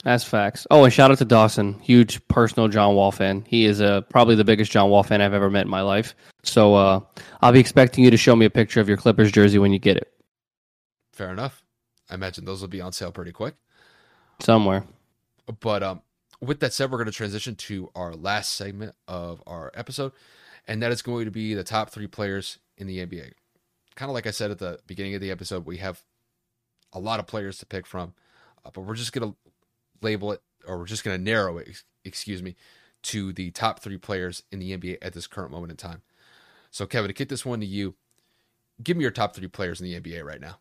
[0.04, 0.66] that's facts.
[0.72, 3.46] Oh, and shout out to Dawson, huge personal John Wall fan.
[3.48, 6.16] He is uh, probably the biggest John Wall fan I've ever met in my life.
[6.44, 7.02] So uh,
[7.42, 9.80] I'll be expecting you to show me a picture of your Clippers jersey when you
[9.80, 10.12] get it.
[11.14, 11.64] Fair enough.
[12.10, 13.56] I imagine those will be on sale pretty quick.
[14.40, 14.86] Somewhere.
[15.60, 16.02] But um,
[16.42, 20.14] with that said, we're going to transition to our last segment of our episode,
[20.68, 23.34] and that is going to be the top three players in the NBA.
[23.96, 26.02] Kind of like I said at the beginning of the episode, we have
[26.94, 28.14] a lot of players to pick from,
[28.66, 29.38] uh, but we're just going to
[30.02, 32.56] label it, or we're just going to narrow it, excuse me,
[33.04, 36.02] to the top three players in the NBA at this current moment in time.
[36.70, 37.96] So, Kevin, to kick this one to you,
[38.84, 40.60] give me your top three players in the NBA right now.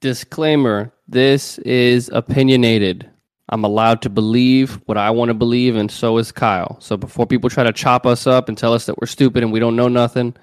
[0.00, 3.08] Disclaimer this is opinionated.
[3.48, 6.76] I'm allowed to believe what I want to believe, and so is Kyle.
[6.80, 9.52] So before people try to chop us up and tell us that we're stupid and
[9.52, 10.34] we don't know nothing,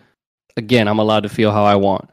[0.58, 2.10] again, I'm allowed to feel how I want.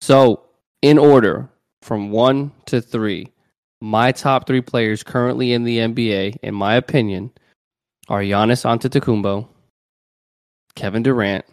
[0.00, 0.44] So,
[0.82, 1.48] in order
[1.82, 3.32] from one to three,
[3.80, 7.30] my top three players currently in the NBA, in my opinion,
[8.08, 9.48] are Giannis Antetokounmpo,
[10.74, 11.44] Kevin Durant,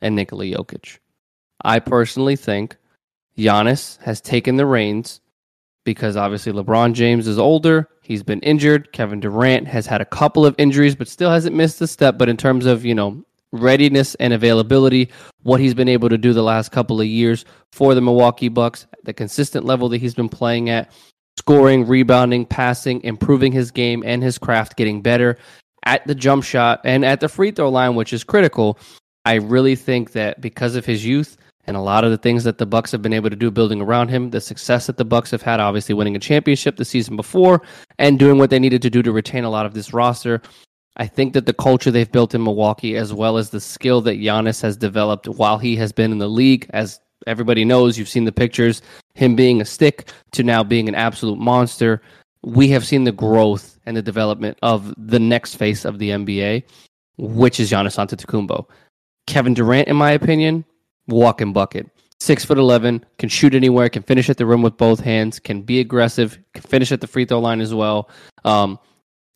[0.00, 0.98] and Nikola Jokic.
[1.64, 2.76] I personally think
[3.36, 5.20] Giannis has taken the reins
[5.84, 7.88] because obviously LeBron James is older.
[8.02, 8.92] He's been injured.
[8.92, 12.18] Kevin Durant has had a couple of injuries, but still hasn't missed a step.
[12.18, 15.10] But in terms of, you know, readiness and availability,
[15.42, 18.86] what he's been able to do the last couple of years for the Milwaukee Bucks,
[19.04, 20.90] the consistent level that he's been playing at,
[21.38, 25.36] scoring, rebounding, passing, improving his game and his craft, getting better
[25.84, 28.78] at the jump shot and at the free throw line, which is critical.
[29.24, 32.58] I really think that because of his youth and a lot of the things that
[32.58, 35.30] the Bucks have been able to do building around him, the success that the Bucks
[35.30, 37.62] have had, obviously winning a championship the season before
[37.98, 40.42] and doing what they needed to do to retain a lot of this roster.
[40.96, 44.20] I think that the culture they've built in Milwaukee, as well as the skill that
[44.20, 48.24] Giannis has developed while he has been in the league, as everybody knows, you've seen
[48.24, 48.82] the pictures,
[49.14, 52.02] him being a stick to now being an absolute monster.
[52.42, 56.64] We have seen the growth and the development of the next face of the NBA,
[57.16, 58.66] which is Giannis Antetokounmpo.
[59.26, 60.64] Kevin Durant, in my opinion,
[61.06, 61.90] walking bucket.
[62.20, 65.62] Six foot eleven, can shoot anywhere, can finish at the rim with both hands, can
[65.62, 68.08] be aggressive, can finish at the free throw line as well.
[68.44, 68.78] Um,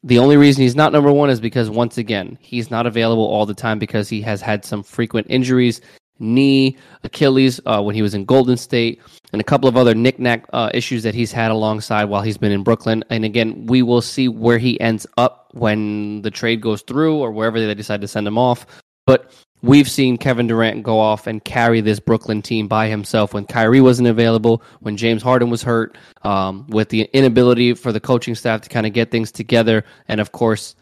[0.05, 3.47] the only reason he's not number one is because once again he's not available all
[3.47, 5.81] the time because he has had some frequent injuries
[6.19, 9.01] knee, Achilles uh, when he was in Golden State,
[9.33, 12.53] and a couple of other knickknack uh, issues that he's had alongside while he's been
[12.53, 13.05] in Brooklyn.
[13.11, 17.31] And again, we will see where he ends up when the trade goes through or
[17.31, 18.67] wherever they decide to send him off.
[19.07, 23.47] But we've seen Kevin Durant go off and carry this Brooklyn team by himself when
[23.47, 28.35] Kyrie wasn't available, when James Harden was hurt, um, with the inability for the coaching
[28.35, 30.77] staff to kind of get things together, and of course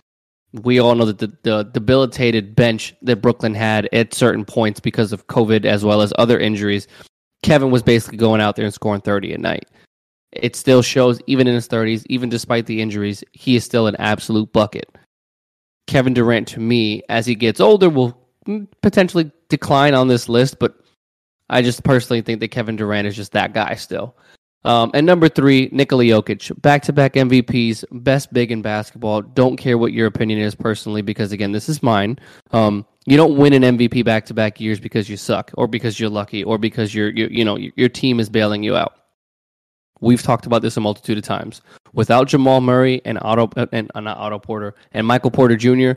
[0.52, 5.12] we all know that the, the debilitated bench that Brooklyn had at certain points because
[5.12, 6.88] of COVID as well as other injuries,
[7.42, 9.68] Kevin was basically going out there and scoring 30 a night.
[10.32, 13.96] It still shows, even in his 30s, even despite the injuries, he is still an
[13.96, 14.90] absolute bucket.
[15.86, 18.18] Kevin Durant, to me, as he gets older, will
[18.82, 20.74] potentially decline on this list, but
[21.48, 24.16] I just personally think that Kevin Durant is just that guy still.
[24.64, 29.22] Um, and number three, Nikola Jokic, back to back MVPs, best big in basketball.
[29.22, 32.18] Don't care what your opinion is personally, because again, this is mine.
[32.50, 36.00] Um, you don't win an MVP back to back years because you suck, or because
[36.00, 38.94] you're lucky, or because you you know your team is bailing you out.
[40.00, 41.62] We've talked about this a multitude of times.
[41.92, 45.92] Without Jamal Murray and Otto and uh, not Otto Porter and Michael Porter Jr.,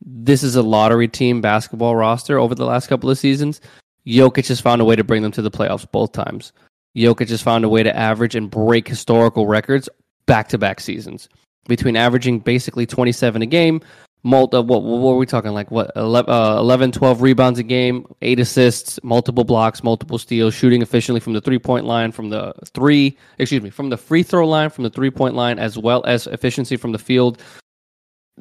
[0.00, 3.60] this is a lottery team basketball roster over the last couple of seasons.
[4.06, 6.52] Jokic has found a way to bring them to the playoffs both times.
[6.96, 9.88] Jokic has found a way to average and break historical records
[10.26, 11.28] back to back seasons.
[11.68, 13.80] Between averaging basically 27 a game,
[14.24, 18.06] multi, what, what were we talking like what 11, uh, 11, 12 rebounds a game,
[18.20, 22.52] eight assists, multiple blocks, multiple steals, shooting efficiently from the three point line, from the
[22.74, 26.04] three, excuse me, from the free throw line, from the three point line, as well
[26.04, 27.40] as efficiency from the field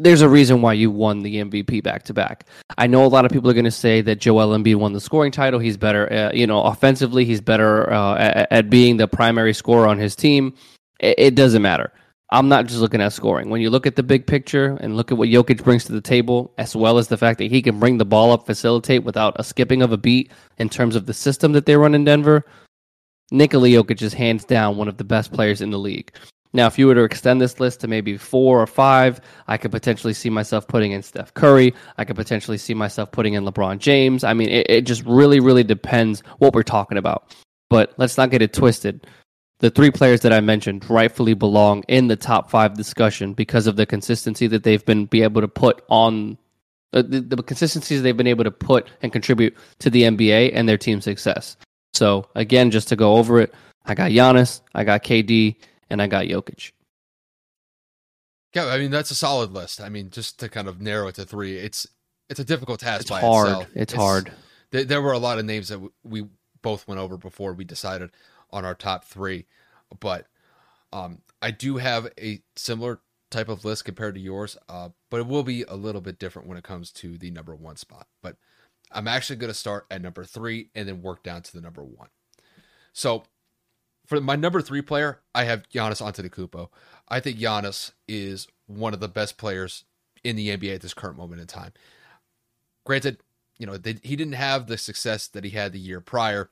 [0.03, 2.47] there's a reason why you won the MVP back to back.
[2.77, 4.99] I know a lot of people are going to say that Joel Embiid won the
[4.99, 5.59] scoring title.
[5.59, 7.23] He's better, uh, you know, offensively.
[7.23, 10.55] He's better uh, at, at, being the primary scorer on his team.
[10.99, 11.93] It, it, doesn't matter.
[12.31, 13.49] I'm not just looking at scoring.
[13.49, 16.01] When you look at the big picture and look at what Jokic brings to the
[16.01, 19.35] table, as well as the fact that he can bring the ball up, facilitate without
[19.37, 22.45] a skipping of a beat in terms of the system that they run in Denver,
[23.31, 26.11] Nikola Jokic is hands down one of the best players in the league.
[26.53, 29.71] Now, if you were to extend this list to maybe four or five, I could
[29.71, 31.73] potentially see myself putting in Steph Curry.
[31.97, 34.23] I could potentially see myself putting in LeBron James.
[34.23, 37.35] I mean, it, it just really, really depends what we're talking about.
[37.69, 39.07] But let's not get it twisted.
[39.59, 43.75] The three players that I mentioned rightfully belong in the top five discussion because of
[43.77, 46.37] the consistency that they've been be able to put on
[46.93, 50.67] uh, the, the consistencies they've been able to put and contribute to the NBA and
[50.67, 51.55] their team's success.
[51.93, 53.53] So again, just to go over it,
[53.85, 55.55] I got Giannis, I got KD,
[55.91, 56.71] and I got Jokic.
[58.53, 59.79] Yeah, I mean that's a solid list.
[59.79, 61.87] I mean, just to kind of narrow it to three, it's
[62.29, 63.47] it's a difficult task It's by hard.
[63.47, 63.67] itself.
[63.75, 64.31] It's, hard.
[64.71, 66.27] There, there were a lot of names that w- we
[66.61, 68.11] both went over before we decided
[68.51, 69.45] on our top three,
[69.99, 70.27] but
[70.93, 75.27] um, I do have a similar type of list compared to yours, uh, but it
[75.27, 78.07] will be a little bit different when it comes to the number one spot.
[78.21, 78.37] But
[78.91, 81.83] I'm actually going to start at number three and then work down to the number
[81.83, 82.09] one.
[82.93, 83.23] So
[84.05, 86.69] for my number three player, I have Giannis Antetokounmpo.
[87.07, 89.83] I think Giannis is one of the best players
[90.23, 91.73] in the NBA at this current moment in time.
[92.83, 93.17] Granted,
[93.57, 96.49] you know they, he didn't have the success that he had the year prior,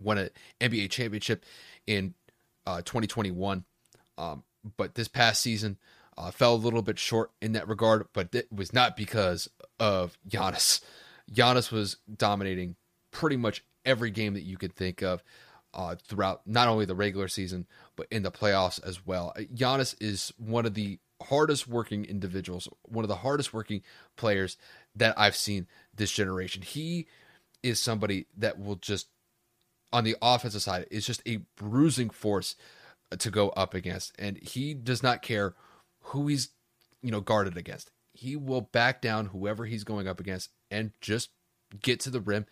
[0.00, 0.30] won an
[0.60, 1.44] NBA championship
[1.86, 2.14] in
[2.66, 3.64] uh, 2021,
[4.18, 4.42] um,
[4.76, 5.78] but this past season
[6.18, 8.06] uh, fell a little bit short in that regard.
[8.12, 9.48] But it was not because
[9.78, 10.80] of Giannis.
[11.32, 12.76] Giannis was dominating
[13.12, 15.22] pretty much every game that you could think of
[15.74, 17.66] uh, throughout not only the regular season
[17.96, 19.34] but in the playoffs as well.
[19.54, 23.82] Giannis is one of the hardest working individuals, one of the hardest working
[24.16, 24.56] players
[24.96, 26.62] that I've seen this generation.
[26.62, 27.06] He
[27.62, 29.08] is somebody that will just
[29.92, 32.56] on the offensive side is just a bruising force
[33.18, 35.54] to go up against and he does not care
[36.00, 36.50] who he's
[37.02, 37.90] you know guarded against.
[38.12, 41.30] He will back down whoever he's going up against and just
[41.82, 42.46] get to the rim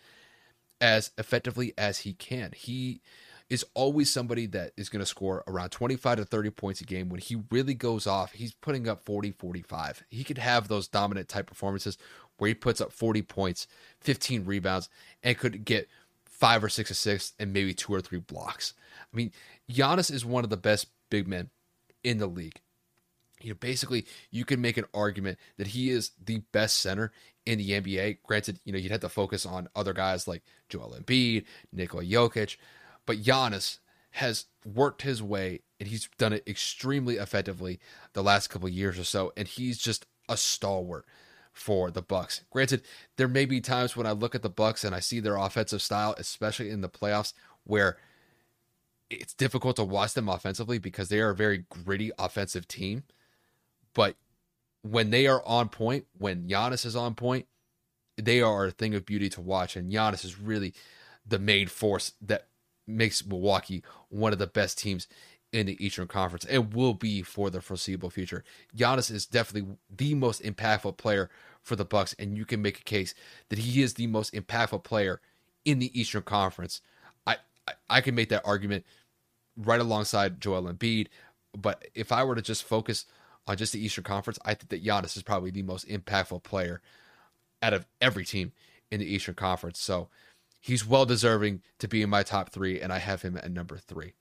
[0.81, 2.51] as effectively as he can.
[2.55, 3.01] He
[3.49, 7.09] is always somebody that is going to score around 25 to 30 points a game.
[7.09, 10.03] When he really goes off, he's putting up 40, 45.
[10.09, 11.97] He could have those dominant type performances
[12.37, 13.67] where he puts up 40 points,
[14.01, 14.89] 15 rebounds,
[15.23, 15.89] and could get
[16.25, 18.73] five or six assists and maybe two or three blocks.
[19.11, 19.31] I mean,
[19.69, 21.49] Giannis is one of the best big men
[22.03, 22.61] in the league.
[23.41, 27.11] You know, basically, you can make an argument that he is the best center
[27.45, 28.19] in the NBA.
[28.23, 32.57] Granted, you know, you'd have to focus on other guys like Joel Embiid, Nikola Jokic,
[33.05, 33.79] but Giannis
[34.11, 37.79] has worked his way and he's done it extremely effectively
[38.13, 41.05] the last couple years or so, and he's just a stalwart
[41.53, 42.41] for the Bucks.
[42.51, 42.83] Granted,
[43.17, 45.81] there may be times when I look at the Bucks and I see their offensive
[45.81, 47.33] style, especially in the playoffs,
[47.63, 47.97] where
[49.09, 53.03] it's difficult to watch them offensively because they are a very gritty offensive team.
[53.93, 54.15] But
[54.81, 57.47] when they are on point, when Giannis is on point,
[58.17, 59.75] they are a thing of beauty to watch.
[59.75, 60.73] And Giannis is really
[61.25, 62.47] the main force that
[62.87, 65.07] makes Milwaukee one of the best teams
[65.51, 68.43] in the Eastern Conference and will be for the foreseeable future.
[68.75, 71.29] Giannis is definitely the most impactful player
[71.61, 73.13] for the Bucks, and you can make a case
[73.49, 75.21] that he is the most impactful player
[75.65, 76.81] in the Eastern Conference.
[77.25, 77.37] I
[77.67, 78.85] I, I can make that argument
[79.57, 81.07] right alongside Joel Embiid,
[81.57, 83.05] but if I were to just focus
[83.49, 86.81] on just the Eastern Conference, I think that Giannis is probably the most impactful player
[87.63, 88.51] out of every team
[88.91, 89.79] in the Eastern Conference.
[89.79, 90.07] So
[90.59, 93.77] he's well deserving to be in my top three, and I have him at number
[93.77, 94.13] three.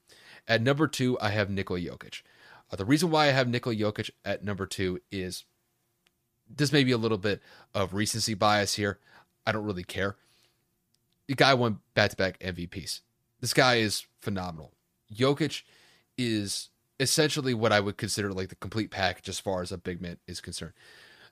[0.48, 2.22] At number two, I have Nikola Jokic.
[2.72, 5.44] Uh, the reason why I have Nikola Jokic at number two is
[6.48, 7.42] this may be a little bit
[7.74, 8.98] of recency bias here.
[9.46, 10.16] I don't really care.
[11.26, 13.00] The guy won back to back MVPs.
[13.42, 14.72] This guy is phenomenal.
[15.14, 15.64] Jokic
[16.16, 16.70] is
[17.00, 20.18] essentially what I would consider like the complete package as far as a big man
[20.26, 20.72] is concerned.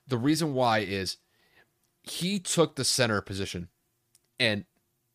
[0.07, 1.17] The reason why is
[2.03, 3.67] he took the center position
[4.39, 4.65] and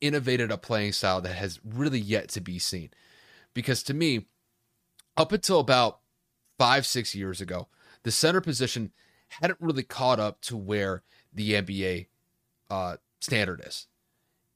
[0.00, 2.90] innovated a playing style that has really yet to be seen.
[3.55, 4.26] Because to me,
[5.16, 6.00] up until about
[6.59, 7.68] five, six years ago,
[8.03, 8.92] the center position
[9.40, 12.07] hadn't really caught up to where the NBA
[12.68, 13.86] uh, standard is.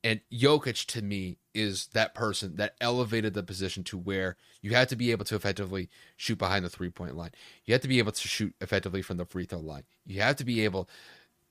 [0.05, 4.89] And Jokic to me is that person that elevated the position to where you had
[4.91, 7.31] to be able to effectively shoot behind the three point line.
[7.65, 9.85] You had to be able to shoot effectively from the free throw line.
[10.05, 10.89] You have to be able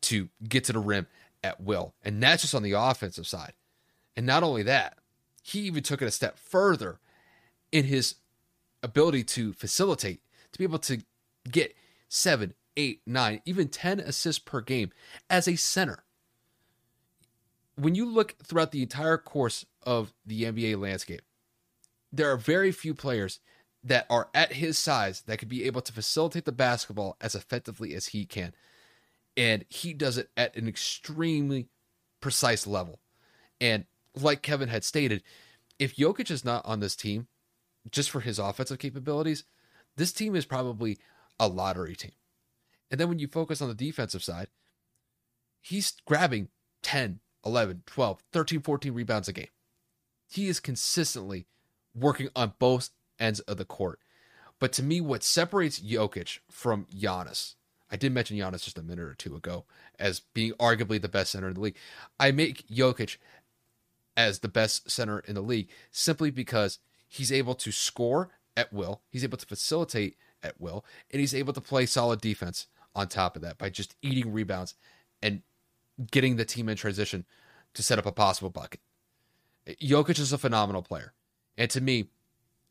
[0.04, 1.08] to get to the rim
[1.44, 1.96] at will.
[2.04, 3.54] And that's just on the offensive side.
[4.16, 5.00] And not only that,
[5.42, 7.00] he even took it a step further
[7.72, 8.16] in his
[8.82, 11.02] ability to facilitate, to be able to
[11.52, 11.76] get
[12.08, 14.92] seven, eight, nine, even 10 assists per game
[15.30, 16.05] as a center.
[17.76, 21.22] When you look throughout the entire course of the NBA landscape,
[22.12, 23.40] there are very few players
[23.84, 27.94] that are at his size that could be able to facilitate the basketball as effectively
[27.94, 28.54] as he can.
[29.38, 31.68] And he does it at an extremely
[32.22, 33.00] precise level.
[33.62, 35.22] And like Kevin had stated,
[35.78, 37.28] if Jokic is not on this team,
[37.92, 39.44] just for his offensive capabilities,
[39.98, 40.98] this team is probably
[41.40, 42.14] a lottery team.
[42.90, 44.48] And then when you focus on the defensive side,
[45.62, 46.50] he's grabbing
[46.82, 49.48] 10, 11, 12, 13, 14 rebounds a game.
[50.28, 51.46] He is consistently
[51.94, 52.90] working on both
[53.20, 54.00] ends of the court.
[54.60, 57.56] But to me, what separates Jokic from Giannis,
[57.92, 59.66] I did mention Giannis just a minute or two ago
[60.00, 61.78] as being arguably the best center in the league.
[62.20, 63.18] I make Jokic
[64.18, 69.02] as the best center in the league simply because he's able to score at will,
[69.10, 73.36] he's able to facilitate at will, and he's able to play solid defense on top
[73.36, 74.76] of that by just eating rebounds
[75.22, 75.42] and
[76.12, 77.26] getting the team in transition
[77.74, 78.80] to set up a possible bucket.
[79.68, 81.14] Jokic is a phenomenal player.
[81.58, 82.10] And to me,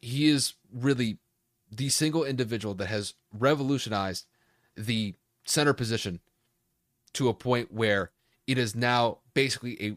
[0.00, 1.18] he is really
[1.70, 4.26] the single individual that has revolutionized
[4.76, 5.14] the
[5.44, 6.20] center position
[7.14, 8.10] to a point where
[8.46, 9.96] it is now basically a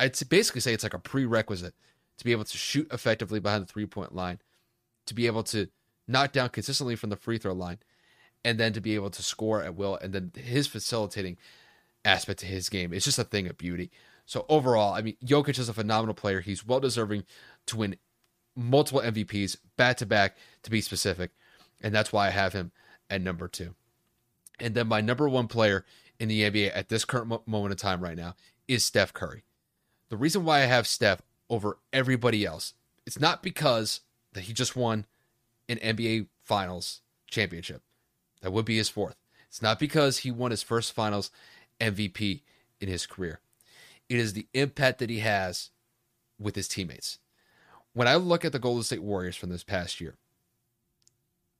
[0.00, 1.74] I'd basically say it's like a prerequisite
[2.18, 4.38] to be able to shoot effectively behind the three point line,
[5.06, 5.68] to be able to
[6.06, 7.78] knock down consistently from the free throw line,
[8.44, 9.96] and then to be able to score at will.
[9.96, 11.36] And then his facilitating
[12.08, 13.90] aspect to his game It's just a thing of beauty.
[14.26, 16.40] So overall, I mean, Jokic is a phenomenal player.
[16.40, 17.24] He's well deserving
[17.66, 17.96] to win
[18.56, 21.30] multiple MVPs back to back, to be specific,
[21.80, 22.72] and that's why I have him
[23.08, 23.74] at number two.
[24.58, 25.84] And then my number one player
[26.18, 28.34] in the NBA at this current moment in time right now
[28.66, 29.44] is Steph Curry.
[30.08, 32.74] The reason why I have Steph over everybody else,
[33.06, 34.00] it's not because
[34.32, 35.06] that he just won
[35.68, 37.82] an NBA Finals championship.
[38.42, 39.16] That would be his fourth.
[39.48, 41.30] It's not because he won his first Finals
[41.80, 42.42] MVP
[42.80, 43.40] in his career.
[44.08, 45.70] It is the impact that he has
[46.38, 47.18] with his teammates.
[47.92, 50.14] When I look at the Golden State Warriors from this past year,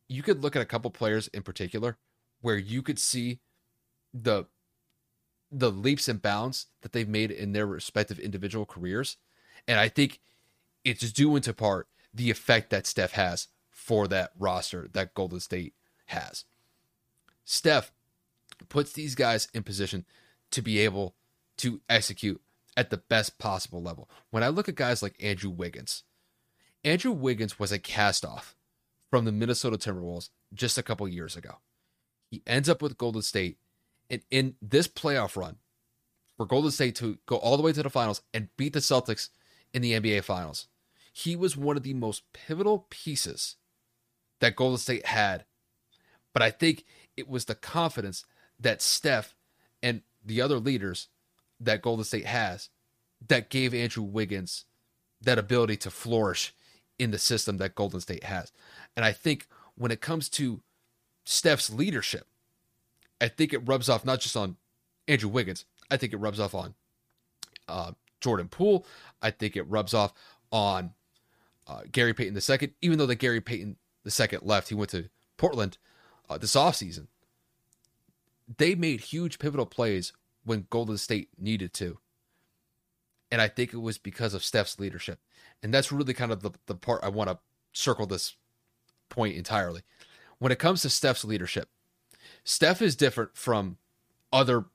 [0.09, 1.99] you could look at a couple players in particular
[2.41, 3.41] where you could see
[4.15, 4.47] the
[5.51, 9.17] the leaps and bounds that they've made in their respective individual careers.
[9.67, 10.21] And I think
[10.85, 15.73] it's due into part the effect that Steph has for that roster that Golden State
[16.07, 16.45] has.
[17.45, 17.93] Steph
[18.69, 20.05] puts these guys in position
[20.51, 21.15] to be able
[21.59, 22.41] to execute
[22.77, 24.09] at the best possible level.
[24.31, 26.05] When I look at guys like Andrew Wiggins,
[26.85, 28.57] Andrew Wiggins was a cast off
[29.11, 31.57] from the Minnesota Timberwolves just a couple years ago.
[32.31, 33.59] He ends up with Golden State.
[34.11, 35.57] And in this playoff run,
[36.37, 39.29] for Golden State to go all the way to the finals and beat the Celtics
[39.75, 40.69] in the NBA Finals,
[41.13, 43.57] he was one of the most pivotal pieces
[44.41, 45.45] that Golden State had.
[46.33, 46.85] But I think
[47.17, 48.25] it was the confidence
[48.61, 49.35] that Steph
[49.83, 51.09] and the other leaders
[51.61, 52.69] that Golden State has
[53.27, 54.65] that gave Andrew Wiggins
[55.21, 56.55] that ability to flourish
[56.99, 58.53] in the system that Golden State has.
[58.97, 59.47] And I think
[59.77, 60.61] when it comes to
[61.25, 62.27] Steph's leadership,
[63.21, 64.57] I think it rubs off not just on
[65.07, 66.75] Andrew Wiggins, I think it rubs off on
[67.69, 68.87] uh, Jordan Poole.
[69.23, 70.13] I think it rubs off
[70.51, 70.93] on
[71.67, 75.79] uh, Gary Payton II, even though the Gary Payton II left, he went to Portland
[76.29, 77.07] uh, this offseason.
[78.57, 80.13] They made huge pivotal plays
[80.45, 81.99] when Golden State needed to.
[83.31, 85.21] And I think it was because of Steph's leadership.
[85.63, 87.39] And that's really kind of the, the part I want to
[87.73, 88.37] circle this
[89.11, 89.83] point entirely.
[90.39, 91.69] When it comes to Steph's leadership,
[92.45, 93.77] Steph is different from
[94.33, 94.67] other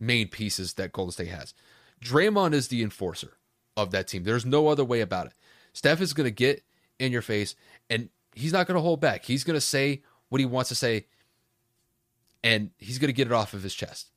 [0.00, 1.54] main pieces that Golden State has.
[2.02, 3.36] Draymond is the enforcer
[3.76, 4.24] of that team.
[4.24, 5.32] There's no other way about it.
[5.72, 6.62] Steph is going to get
[6.98, 7.54] in your face
[7.90, 9.24] and he's not going to hold back.
[9.24, 11.06] He's going to say what he wants to say
[12.42, 14.10] and he's going to get it off of his chest.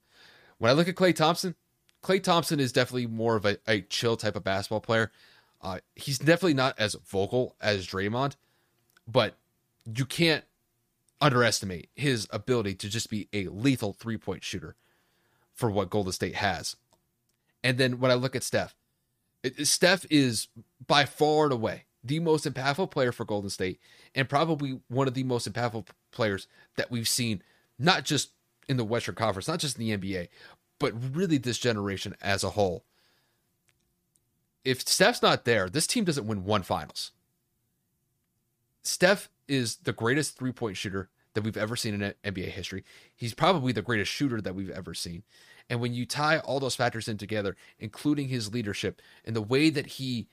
[0.57, 1.55] When I look at Klay Thompson,
[2.03, 5.11] Klay Thompson is definitely more of a, a chill type of basketball player.
[5.61, 8.35] Uh, he's definitely not as vocal as Draymond,
[9.07, 9.35] but
[9.95, 10.43] you can't
[11.19, 14.75] underestimate his ability to just be a lethal three point shooter
[15.53, 16.75] for what Golden State has.
[17.63, 18.75] And then when I look at Steph,
[19.43, 20.47] it, Steph is
[20.85, 23.79] by far and away the most impactful player for Golden State
[24.15, 27.43] and probably one of the most impactful players that we've seen,
[27.81, 28.31] not just
[28.69, 30.29] in the Western Conference, not just in the NBA,
[30.79, 32.85] but really this generation as a whole.
[34.63, 37.11] If Steph's not there, this team doesn't win one finals.
[38.83, 42.83] Steph is the greatest three point shooter that we've ever seen in NBA history.
[43.15, 45.23] He's probably the greatest shooter that we've ever seen.
[45.69, 49.69] And when you tie all those factors in together, including his leadership and the way
[49.69, 50.27] that he,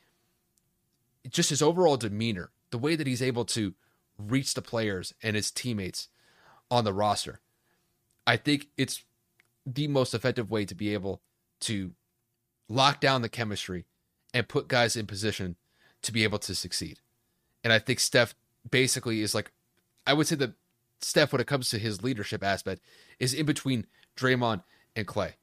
[1.28, 3.74] just his overall demeanor, the way that he's able to
[4.18, 6.09] reach the players and his teammates
[6.70, 7.40] on the roster,
[8.26, 9.04] I think it's
[9.64, 11.20] the most effective way to be able
[11.60, 11.92] to
[12.68, 13.84] lock down the chemistry
[14.34, 15.56] and put guys in position
[16.02, 17.00] to be able to succeed.
[17.64, 18.34] And I think Steph
[18.70, 19.52] basically is like,
[20.06, 20.52] I would say that
[21.00, 22.82] Steph, when it comes to his leadership aspect,
[23.18, 24.62] is in between Draymond
[24.96, 25.34] and Klay.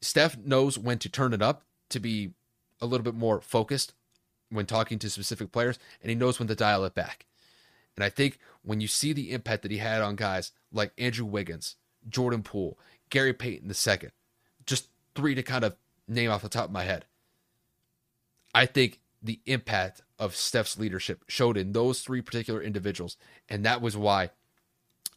[0.00, 2.32] Steph knows when to turn it up to be
[2.80, 3.94] a little bit more focused
[4.50, 7.26] when talking to specific players, and he knows when to dial it back.
[7.96, 11.26] And I think when you see the impact that he had on guys like Andrew
[11.26, 11.76] Wiggins,
[12.08, 12.78] Jordan Poole,
[13.10, 14.08] Gary Payton II,
[14.66, 15.76] just three to kind of
[16.08, 17.04] name off the top of my head.
[18.54, 23.16] I think the impact of Steph's leadership showed in those three particular individuals.
[23.48, 24.30] And that was why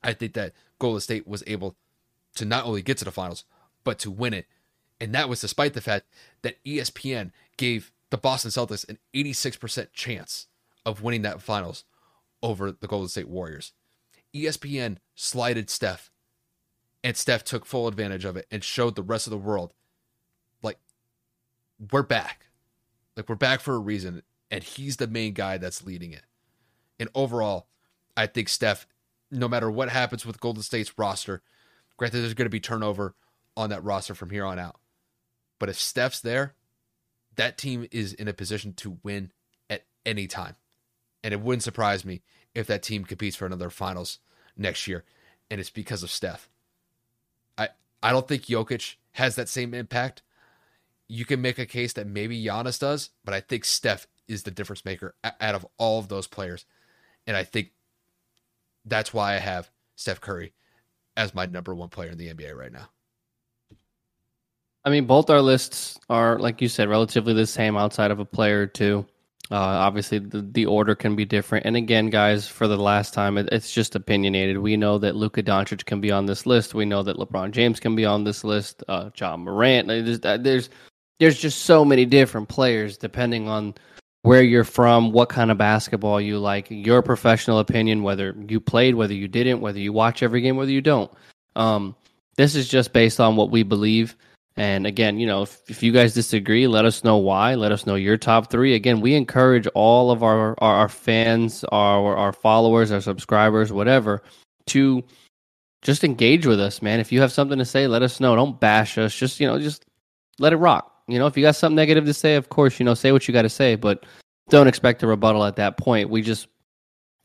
[0.04, 1.76] I think that Golden State was able
[2.36, 3.43] to not only get to the finals,
[3.84, 4.48] but to win it.
[5.00, 6.06] And that was despite the fact
[6.41, 10.48] that ESPN gave the Boston Celtics an 86% chance
[10.86, 11.84] of winning that finals
[12.42, 13.74] over the Golden State Warriors.
[14.34, 16.12] ESPN slighted Steph,
[17.04, 19.74] and Steph took full advantage of it and showed the rest of the world
[20.62, 20.80] like,
[21.92, 22.48] we're back.
[23.16, 26.24] Like, we're back for a reason, and he's the main guy that's leading it.
[27.00, 27.68] And overall,
[28.16, 28.88] I think Steph,
[29.32, 31.42] no matter what happens with Golden State's roster,
[31.98, 33.16] granted, there's going to be turnover
[33.56, 34.80] on that roster from here on out.
[35.60, 36.54] But if Steph's there,
[37.36, 39.32] that team is in a position to win
[39.70, 40.56] at any time.
[41.28, 42.22] And it wouldn't surprise me
[42.56, 44.20] if that team competes for another finals
[44.56, 45.04] next year.
[45.52, 46.48] And it's because of Steph.
[47.58, 47.68] I
[48.02, 50.22] I don't think Jokic has that same impact.
[51.10, 54.52] You can make a case that maybe Giannis does, but I think Steph is the
[54.52, 56.64] difference maker out of all of those players.
[57.28, 57.72] And I think
[58.86, 60.54] that's why I have Steph Curry
[61.18, 62.88] as my number one player in the NBA right now.
[64.86, 68.26] I mean, both our lists are, like you said, relatively the same outside of a
[68.26, 69.06] player or two.
[69.50, 71.66] Uh, obviously, the, the order can be different.
[71.66, 74.58] And again, guys, for the last time, it, it's just opinionated.
[74.58, 76.74] We know that Luka Doncic can be on this list.
[76.74, 78.84] We know that LeBron James can be on this list.
[78.89, 79.88] Uh, Ja Morant.
[79.88, 80.70] There's, there's
[81.20, 83.74] there's just so many different players depending on
[84.22, 88.95] where you're from, what kind of basketball you like, your professional opinion, whether you played,
[88.95, 91.12] whether you didn't, whether you watch every game, whether you don't.
[91.56, 91.95] Um,
[92.36, 94.16] this is just based on what we believe.
[94.58, 97.53] And again, you know, if, if you guys disagree, let us know why.
[97.53, 98.74] Let us know your top three.
[98.74, 104.24] Again, we encourage all of our, our, our fans, our, our followers, our subscribers, whatever,
[104.68, 105.03] to
[105.84, 106.99] just engage with us, man.
[106.99, 108.36] If you have something to say, let us know.
[108.36, 109.16] Don't bash us.
[109.16, 109.86] Just, you know, just
[110.39, 110.91] let it rock.
[111.08, 113.28] You know, if you got something negative to say, of course, you know, say what
[113.28, 114.05] you got to say, but
[114.49, 116.10] don't expect a rebuttal at that point.
[116.10, 116.47] We just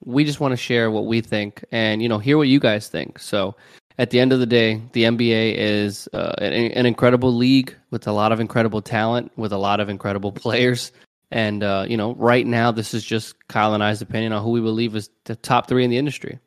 [0.05, 2.89] we just want to share what we think and you know hear what you guys
[2.89, 3.19] think.
[3.19, 3.55] So
[3.99, 8.07] at the end of the day, the NBA is uh, an, an, incredible league with
[8.07, 10.93] a lot of incredible talent, with a lot of incredible players.
[11.31, 14.51] And, uh, you know, right now, this is just Kyle and I's opinion on who
[14.51, 16.39] we believe is the top three in the industry.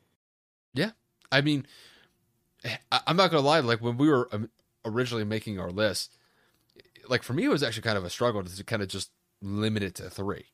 [0.74, 0.92] Yeah.
[1.32, 1.66] I mean,
[2.92, 3.60] I'm not going to lie.
[3.62, 4.50] Like, when we were um,
[4.84, 6.16] originally making our list,
[7.08, 9.10] like, for me, it was actually kind of a struggle to kind of just
[9.42, 10.46] limit it to three.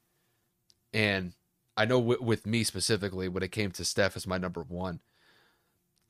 [0.93, 1.33] And
[1.75, 4.99] I know w- with me specifically, when it came to Steph as my number one,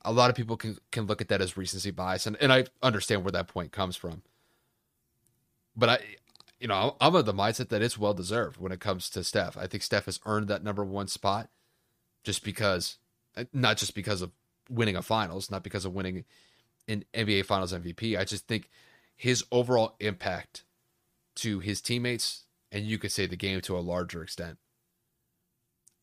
[0.04, 2.64] a lot of people can can look at that as recency bias, and, and I
[2.82, 4.22] understand where that point comes from.
[5.76, 5.98] But I,
[6.60, 9.56] you know, I'm of the mindset that it's well deserved when it comes to Steph.
[9.56, 11.48] I think Steph has earned that number one spot,
[12.24, 12.98] just because,
[13.36, 14.32] eh, not just because of
[14.68, 16.24] winning a finals, not because of winning
[16.88, 18.18] an NBA Finals MVP.
[18.18, 18.70] I just think
[19.14, 20.64] his overall impact
[21.36, 24.58] to his teammates, and you could say the game to a larger extent.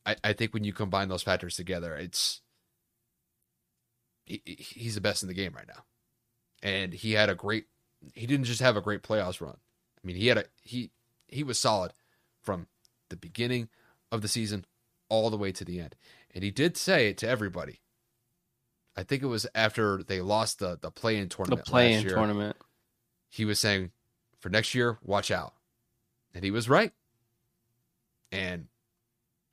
[0.06, 2.42] I, I think when you combine those factors together, it's
[4.30, 5.84] he, he's the best in the game right now.
[6.62, 7.66] And he had a great
[8.14, 9.58] he didn't just have a great playoffs run.
[9.58, 10.92] I mean, he had a he
[11.28, 11.94] he was solid
[12.42, 12.68] from
[13.10, 13.70] the beginning
[14.12, 14.66] of the season
[15.10, 15.96] all the way to the end.
[16.34, 17.82] And he did say it to everybody.
[18.96, 21.66] I think it was after they lost the the play in tournament.
[21.66, 22.58] The play in tournament.
[23.30, 23.92] He was saying,
[24.40, 25.54] for next year, watch out.
[26.34, 26.92] And he was right.
[28.32, 28.68] And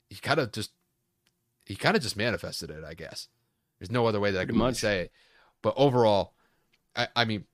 [0.09, 0.73] he kind of just
[1.65, 3.29] he kind of just manifested it, I guess.
[3.79, 4.77] There's no other way that Pretty I can much.
[4.77, 5.13] say it.
[5.63, 6.35] But overall,
[6.95, 7.45] I, I mean,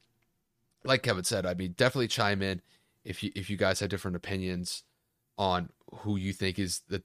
[0.85, 2.61] like Kevin said, I mean, definitely chime in
[3.05, 4.85] if you if you guys have different opinions
[5.39, 5.71] on
[6.01, 7.03] who you think is the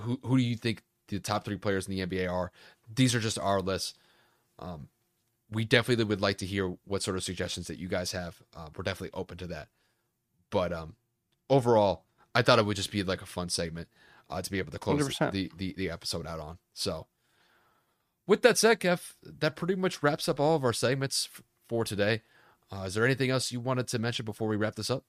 [0.00, 2.50] who who do you think the top three players in the NBA are.
[2.94, 3.94] These are just our lists.
[4.58, 4.88] Um,
[5.50, 8.42] we definitely would like to hear what sort of suggestions that you guys have.
[8.56, 9.68] Uh, we're definitely open to that.
[10.50, 10.94] But um,
[11.50, 12.04] overall,
[12.34, 13.88] I thought it would just be like a fun segment
[14.30, 16.58] uh, to be able to close the, the, the episode out on.
[16.72, 17.06] So
[18.26, 21.84] with that said, Kev, that pretty much wraps up all of our segments f- for
[21.84, 22.22] today.
[22.72, 25.04] Uh, is there anything else you wanted to mention before we wrap this up?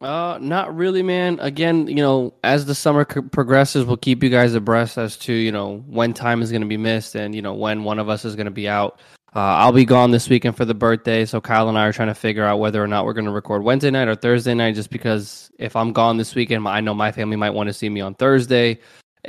[0.00, 1.38] Uh, not really, man.
[1.40, 5.52] Again, you know, as the summer progresses, we'll keep you guys abreast as to you
[5.52, 8.24] know when time is going to be missed and you know when one of us
[8.24, 9.00] is going to be out.
[9.34, 12.08] Uh, I'll be gone this weekend for the birthday, so Kyle and I are trying
[12.08, 14.74] to figure out whether or not we're going to record Wednesday night or Thursday night.
[14.74, 17.88] Just because if I'm gone this weekend, I know my family might want to see
[17.88, 18.80] me on Thursday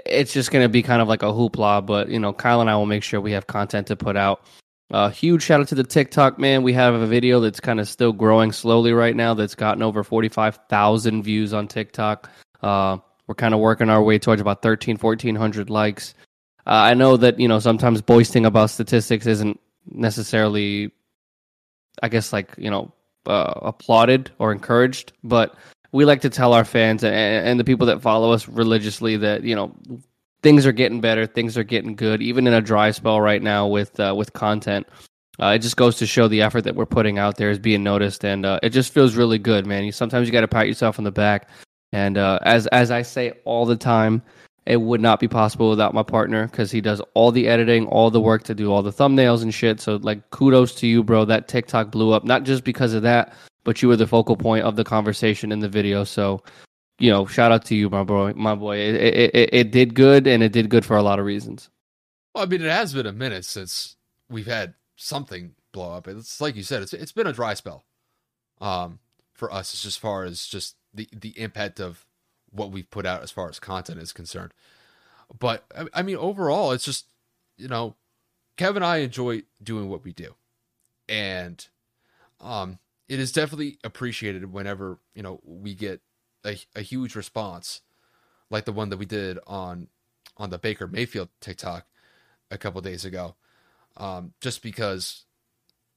[0.06, 1.86] it's just going to be kind of like a hoopla.
[1.86, 4.42] But you know, Kyle and I will make sure we have content to put out.
[4.92, 6.62] Uh, huge shout out to the TikTok man.
[6.62, 9.34] We have a video that's kind of still growing slowly right now.
[9.34, 12.30] That's gotten over forty five thousand views on TikTok.
[12.62, 12.98] Uh,
[13.28, 16.14] We're kind of working our way towards about 13, 1400 likes.
[16.68, 19.60] Uh, I know that you know sometimes boasting about statistics isn't
[19.90, 20.92] necessarily,
[22.02, 22.92] I guess, like you know,
[23.26, 25.56] uh, applauded or encouraged, but
[25.96, 29.44] we like to tell our fans and, and the people that follow us religiously that
[29.44, 29.74] you know
[30.44, 33.66] things are getting better, things are getting good, even in a dry spell right now
[33.66, 34.88] with uh, with content.
[35.42, 37.84] Uh, it just goes to show the effort that we're putting out there is being
[37.84, 39.86] noticed, and uh, it just feels really good, man.
[39.86, 41.50] You sometimes you got to pat yourself on the back,
[41.94, 44.22] and uh, as as I say all the time,
[44.66, 48.12] it would not be possible without my partner because he does all the editing, all
[48.12, 49.80] the work to do all the thumbnails and shit.
[49.80, 51.24] So like, kudos to you, bro.
[51.24, 53.34] That TikTok blew up not just because of that,
[53.66, 56.06] but you were the focal point of the conversation in the video.
[56.06, 56.42] So
[57.00, 58.34] you know, shout out to you, my boy.
[58.36, 61.20] My boy, it, it, it, it did good, and it did good for a lot
[61.20, 61.70] of reasons.
[62.34, 63.98] Well, I mean, it has been a minute since
[64.30, 66.08] we've had something blow up.
[66.08, 67.86] It's like you said, it's it's been a dry spell,
[68.62, 69.00] um,
[69.34, 72.06] for us as far as just the the impact of
[72.52, 74.54] what we've put out as far as content is concerned.
[75.38, 77.08] But I mean, overall, it's just
[77.58, 77.96] you know,
[78.58, 80.36] Kevin and I enjoy doing what we do,
[81.10, 81.66] and
[82.40, 86.02] um, it is definitely appreciated whenever you know we get
[86.46, 87.82] a, a huge response,
[88.50, 89.88] like the one that we did on
[90.38, 91.86] on the Baker Mayfield TikTok
[92.52, 93.36] a couple days ago
[93.98, 95.26] um, just because,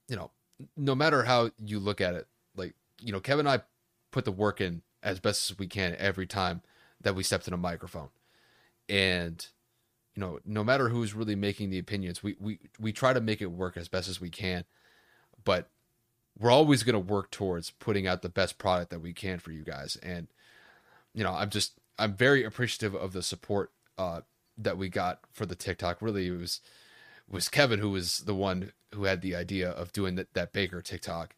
[0.08, 0.30] you know,
[0.76, 2.26] no matter how you look at it,
[2.56, 3.64] like, you know, Kevin and I
[4.10, 6.62] put the work in as best as we can every time
[7.00, 8.08] that we stepped in a microphone.
[8.88, 9.44] And,
[10.14, 13.40] you know, no matter who's really making the opinions, we, we, we try to make
[13.42, 14.64] it work as best as we can.
[15.44, 15.70] But
[16.38, 19.50] we're always going to work towards putting out the best product that we can for
[19.50, 19.96] you guys.
[20.02, 20.28] And,
[21.14, 24.20] you know, I'm just, I'm very appreciative of the support uh,
[24.56, 26.00] that we got for the TikTok.
[26.00, 26.60] Really, it was,
[27.28, 30.80] was Kevin who was the one who had the idea of doing that, that Baker
[30.80, 31.34] TikTok.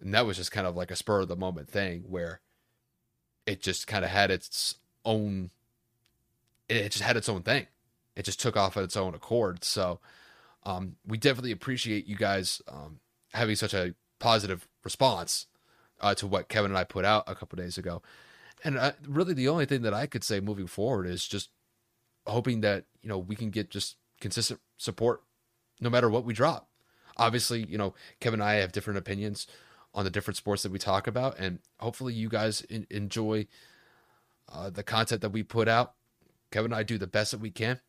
[0.00, 2.40] And that was just kind of like a spur of the moment thing where
[3.46, 5.50] it just kind of had its own
[6.70, 7.66] it just had its own thing.
[8.16, 9.64] It just took off at its own accord.
[9.64, 9.98] So
[10.62, 13.00] um, we definitely appreciate you guys um,
[13.32, 15.46] having such a positive response
[16.00, 18.02] uh, to what Kevin and I put out a couple days ago.
[18.62, 21.50] And uh, really, the only thing that I could say moving forward is just
[22.26, 25.22] hoping that you know we can get just consistent support
[25.80, 26.68] no matter what we drop.
[27.16, 29.46] Obviously, you know, Kevin and I have different opinions
[29.94, 33.46] on the different sports that we talk about, and hopefully, you guys in- enjoy
[34.48, 35.94] uh, the content that we put out.
[36.50, 37.80] Kevin and I do the best that we can,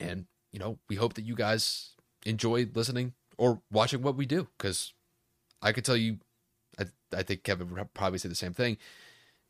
[0.00, 1.90] and you know, we hope that you guys
[2.24, 4.48] enjoy listening or watching what we do.
[4.58, 4.92] Because
[5.66, 6.18] I could tell you,
[6.78, 8.76] I, I think Kevin would probably say the same thing.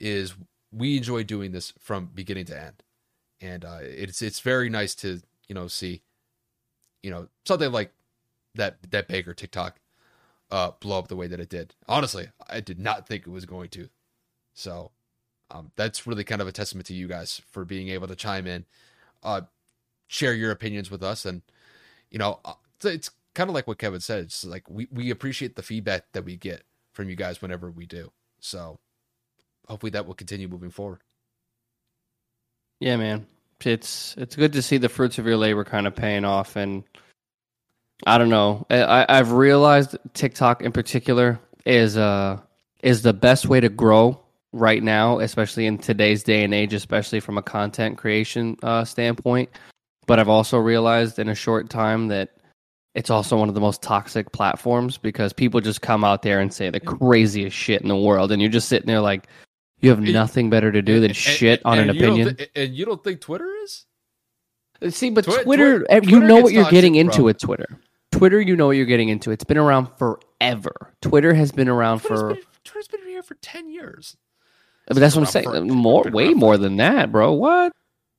[0.01, 0.35] Is
[0.73, 2.83] we enjoy doing this from beginning to end,
[3.41, 6.03] and uh, it's it's very nice to you know see
[7.03, 7.93] you know something like
[8.55, 9.77] that that Baker TikTok
[10.51, 11.75] uh blow up the way that it did.
[11.89, 13.89] Honestly, I did not think it was going to.
[14.55, 14.93] So
[15.51, 18.47] um that's really kind of a testament to you guys for being able to chime
[18.47, 18.65] in,
[19.23, 19.43] uh
[20.09, 21.43] share your opinions with us and
[22.11, 24.25] you know uh, it's, it's kind of like what Kevin said.
[24.25, 27.87] It's like we we appreciate the feedback that we get from you guys whenever we
[27.87, 28.11] do.
[28.41, 28.81] So
[29.69, 31.03] hopefully that will continue moving forward.
[32.81, 33.27] Yeah, man
[33.65, 36.85] it's it's good to see the fruits of your labor kind of paying off and
[38.07, 38.67] I don't know.
[38.69, 42.39] I, I've realized TikTok in particular is uh
[42.83, 44.21] is the best way to grow
[44.53, 49.49] right now, especially in today's day and age, especially from a content creation uh, standpoint.
[50.07, 52.36] But I've also realized in a short time that
[52.97, 56.53] it's also one of the most toxic platforms because people just come out there and
[56.53, 59.29] say the craziest shit in the world, and you're just sitting there like,
[59.81, 62.35] you have nothing better to do than and, shit on an opinion.
[62.37, 63.85] Th- and you don't think Twitter is?
[64.81, 67.67] Uh, see, but Twi- Twitter, Twitter, you know what you're getting into with Twitter.
[68.13, 69.31] Twitter, you know what you're getting into.
[69.31, 70.95] It's been around forever.
[71.03, 72.29] Twitter has been around Twitter's for.
[72.29, 74.17] Been, Twitter's been here for ten years.
[74.89, 75.69] But that's what I'm saying.
[75.69, 77.33] More, way more than that, bro.
[77.35, 77.73] What?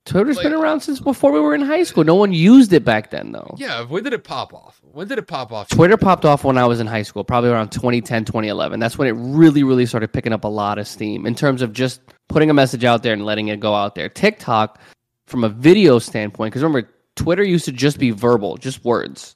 [0.08, 2.04] Twitter's like, been around since before we were in high school.
[2.04, 3.56] No one used it back then, though.
[3.58, 4.80] Yeah, when did it pop off?
[4.82, 5.68] When did it pop off?
[5.68, 8.80] Twitter popped off when I was in high school, probably around 2010, 2011.
[8.80, 11.74] That's when it really, really started picking up a lot of steam in terms of
[11.74, 14.08] just putting a message out there and letting it go out there.
[14.08, 14.80] TikTok,
[15.26, 19.36] from a video standpoint, because remember, Twitter used to just be verbal, just words.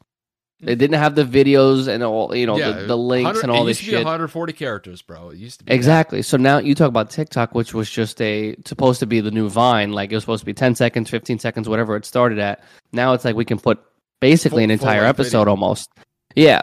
[0.62, 3.66] It didn't have the videos and all, you know, yeah, the, the, links and all
[3.66, 3.96] this shit.
[3.96, 5.30] 140 characters, bro.
[5.30, 6.20] It used to be exactly.
[6.20, 6.24] That.
[6.24, 9.50] So now you talk about TikTok, which was just a supposed to be the new
[9.50, 9.92] Vine.
[9.92, 12.64] Like it was supposed to be 10 seconds, 15 seconds, whatever it started at.
[12.92, 13.80] Now it's like we can put
[14.20, 15.50] basically full, an entire episode video.
[15.50, 15.90] almost.
[16.36, 16.62] Yeah.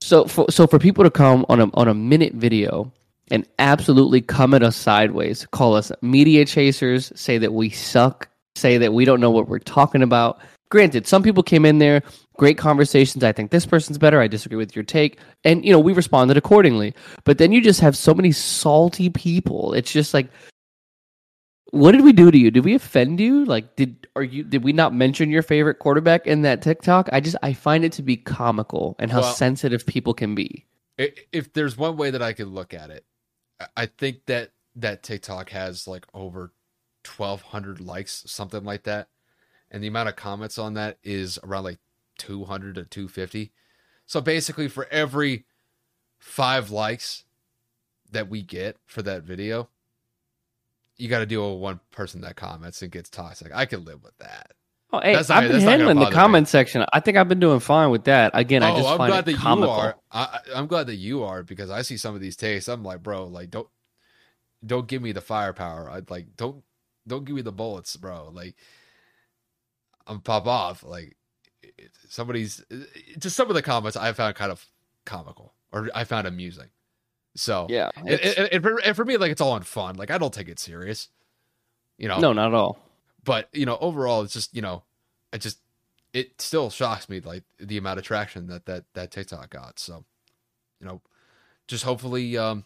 [0.00, 2.92] So for, so for people to come on a on a minute video
[3.32, 8.78] and absolutely come at us sideways, call us media chasers, say that we suck, say
[8.78, 10.40] that we don't know what we're talking about.
[10.70, 12.02] Granted, some people came in there
[12.40, 13.22] great conversations.
[13.22, 14.18] I think this person's better.
[14.18, 15.18] I disagree with your take.
[15.44, 16.94] And, you know, we responded accordingly.
[17.24, 19.74] But then you just have so many salty people.
[19.74, 20.30] It's just like,
[21.72, 22.50] What did we do to you?
[22.50, 23.44] Did we offend you?
[23.44, 24.42] Like, did are you?
[24.42, 27.10] Did we not mention your favorite quarterback in that TikTok?
[27.12, 30.64] I just I find it to be comical and how Well- sensitive people can be.
[30.96, 33.04] If there's one way that I could look at it,
[33.60, 36.54] I- I think that that TikTok has like over
[37.04, 39.08] 1,200 likes, something like that,
[39.70, 41.78] and the amount of comments on that is around like
[42.20, 43.50] 200 to 250.
[44.06, 45.44] So basically, for every
[46.18, 47.24] five likes
[48.12, 49.68] that we get for that video,
[50.96, 53.50] you got to deal with one person that comments and gets toxic.
[53.54, 54.52] I can live with that.
[54.92, 56.14] Oh, hey, That's not- I've been handling the bother me.
[56.20, 56.84] comment section.
[56.92, 58.32] I think I've been doing fine with that.
[58.34, 59.74] Again, I oh, just I'm find glad it that comical.
[59.74, 59.96] you are.
[60.10, 62.68] I, I- I'm glad that you are because I see some of these tastes.
[62.68, 63.68] I'm like, bro, like don't
[64.66, 65.88] don't give me the firepower.
[65.88, 66.64] I'd like don't
[67.06, 68.30] don't give me the bullets, bro.
[68.34, 68.56] Like
[70.06, 70.82] I'm pop off.
[70.82, 71.16] Like
[72.08, 72.64] somebody's
[73.18, 74.64] just some of the comments I found kind of
[75.06, 76.68] comical or I found amusing.
[77.36, 78.08] So Yeah, and,
[78.52, 79.96] and- for, and for me, like it's all in fun.
[79.96, 81.08] Like I don't take it serious.
[81.98, 82.78] You know, no, not at all.
[83.24, 84.82] but you know overall it's just you know
[85.32, 85.58] it just
[86.12, 90.04] it still shocks me like the amount of traction that that that tiktok got so
[90.80, 91.00] you know
[91.68, 92.64] just hopefully um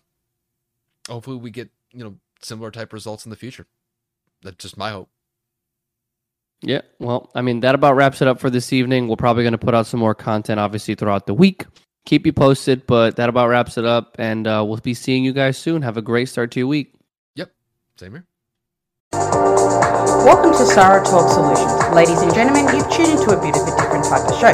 [1.08, 3.66] hopefully we get you know similar type results in the future
[4.42, 5.10] that's just my hope
[6.62, 9.08] Yeah, well, I mean, that about wraps it up for this evening.
[9.08, 11.66] We're probably going to put out some more content, obviously, throughout the week.
[12.06, 15.32] Keep you posted, but that about wraps it up, and uh, we'll be seeing you
[15.32, 15.82] guys soon.
[15.82, 16.94] Have a great start to your week.
[17.34, 17.50] yep
[17.98, 18.26] same here
[20.24, 21.94] Welcome to Sarah Talk Solutions.
[21.94, 24.52] Ladies and gentlemen, you've tuned into a bit of a different type of show.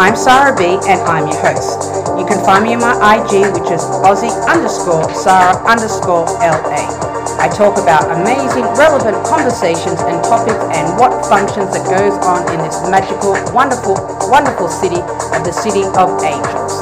[0.00, 1.84] I'm Sarah B and I'm your host.
[2.18, 7.03] You can find me on my IG, which is Aussie underscore Sarah underscore LA.
[7.38, 12.58] I talk about amazing, relevant conversations and topics and what functions that goes on in
[12.62, 13.94] this magical, wonderful,
[14.30, 15.00] wonderful city
[15.34, 16.72] of the City of Angels.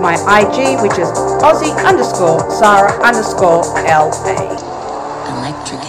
[0.00, 1.08] My IG, which is
[1.42, 4.54] Aussie underscore Sarah underscore LA.
[5.38, 5.82] Electric.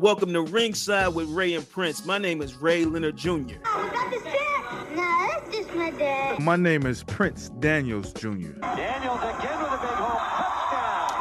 [0.00, 2.06] Welcome to Ringside with Ray and Prince.
[2.06, 3.30] My name is Ray Leonard Jr.
[3.30, 4.96] Oh, is that the set?
[4.96, 6.40] No, that's just my dad.
[6.40, 8.52] My name is Prince Daniels Jr.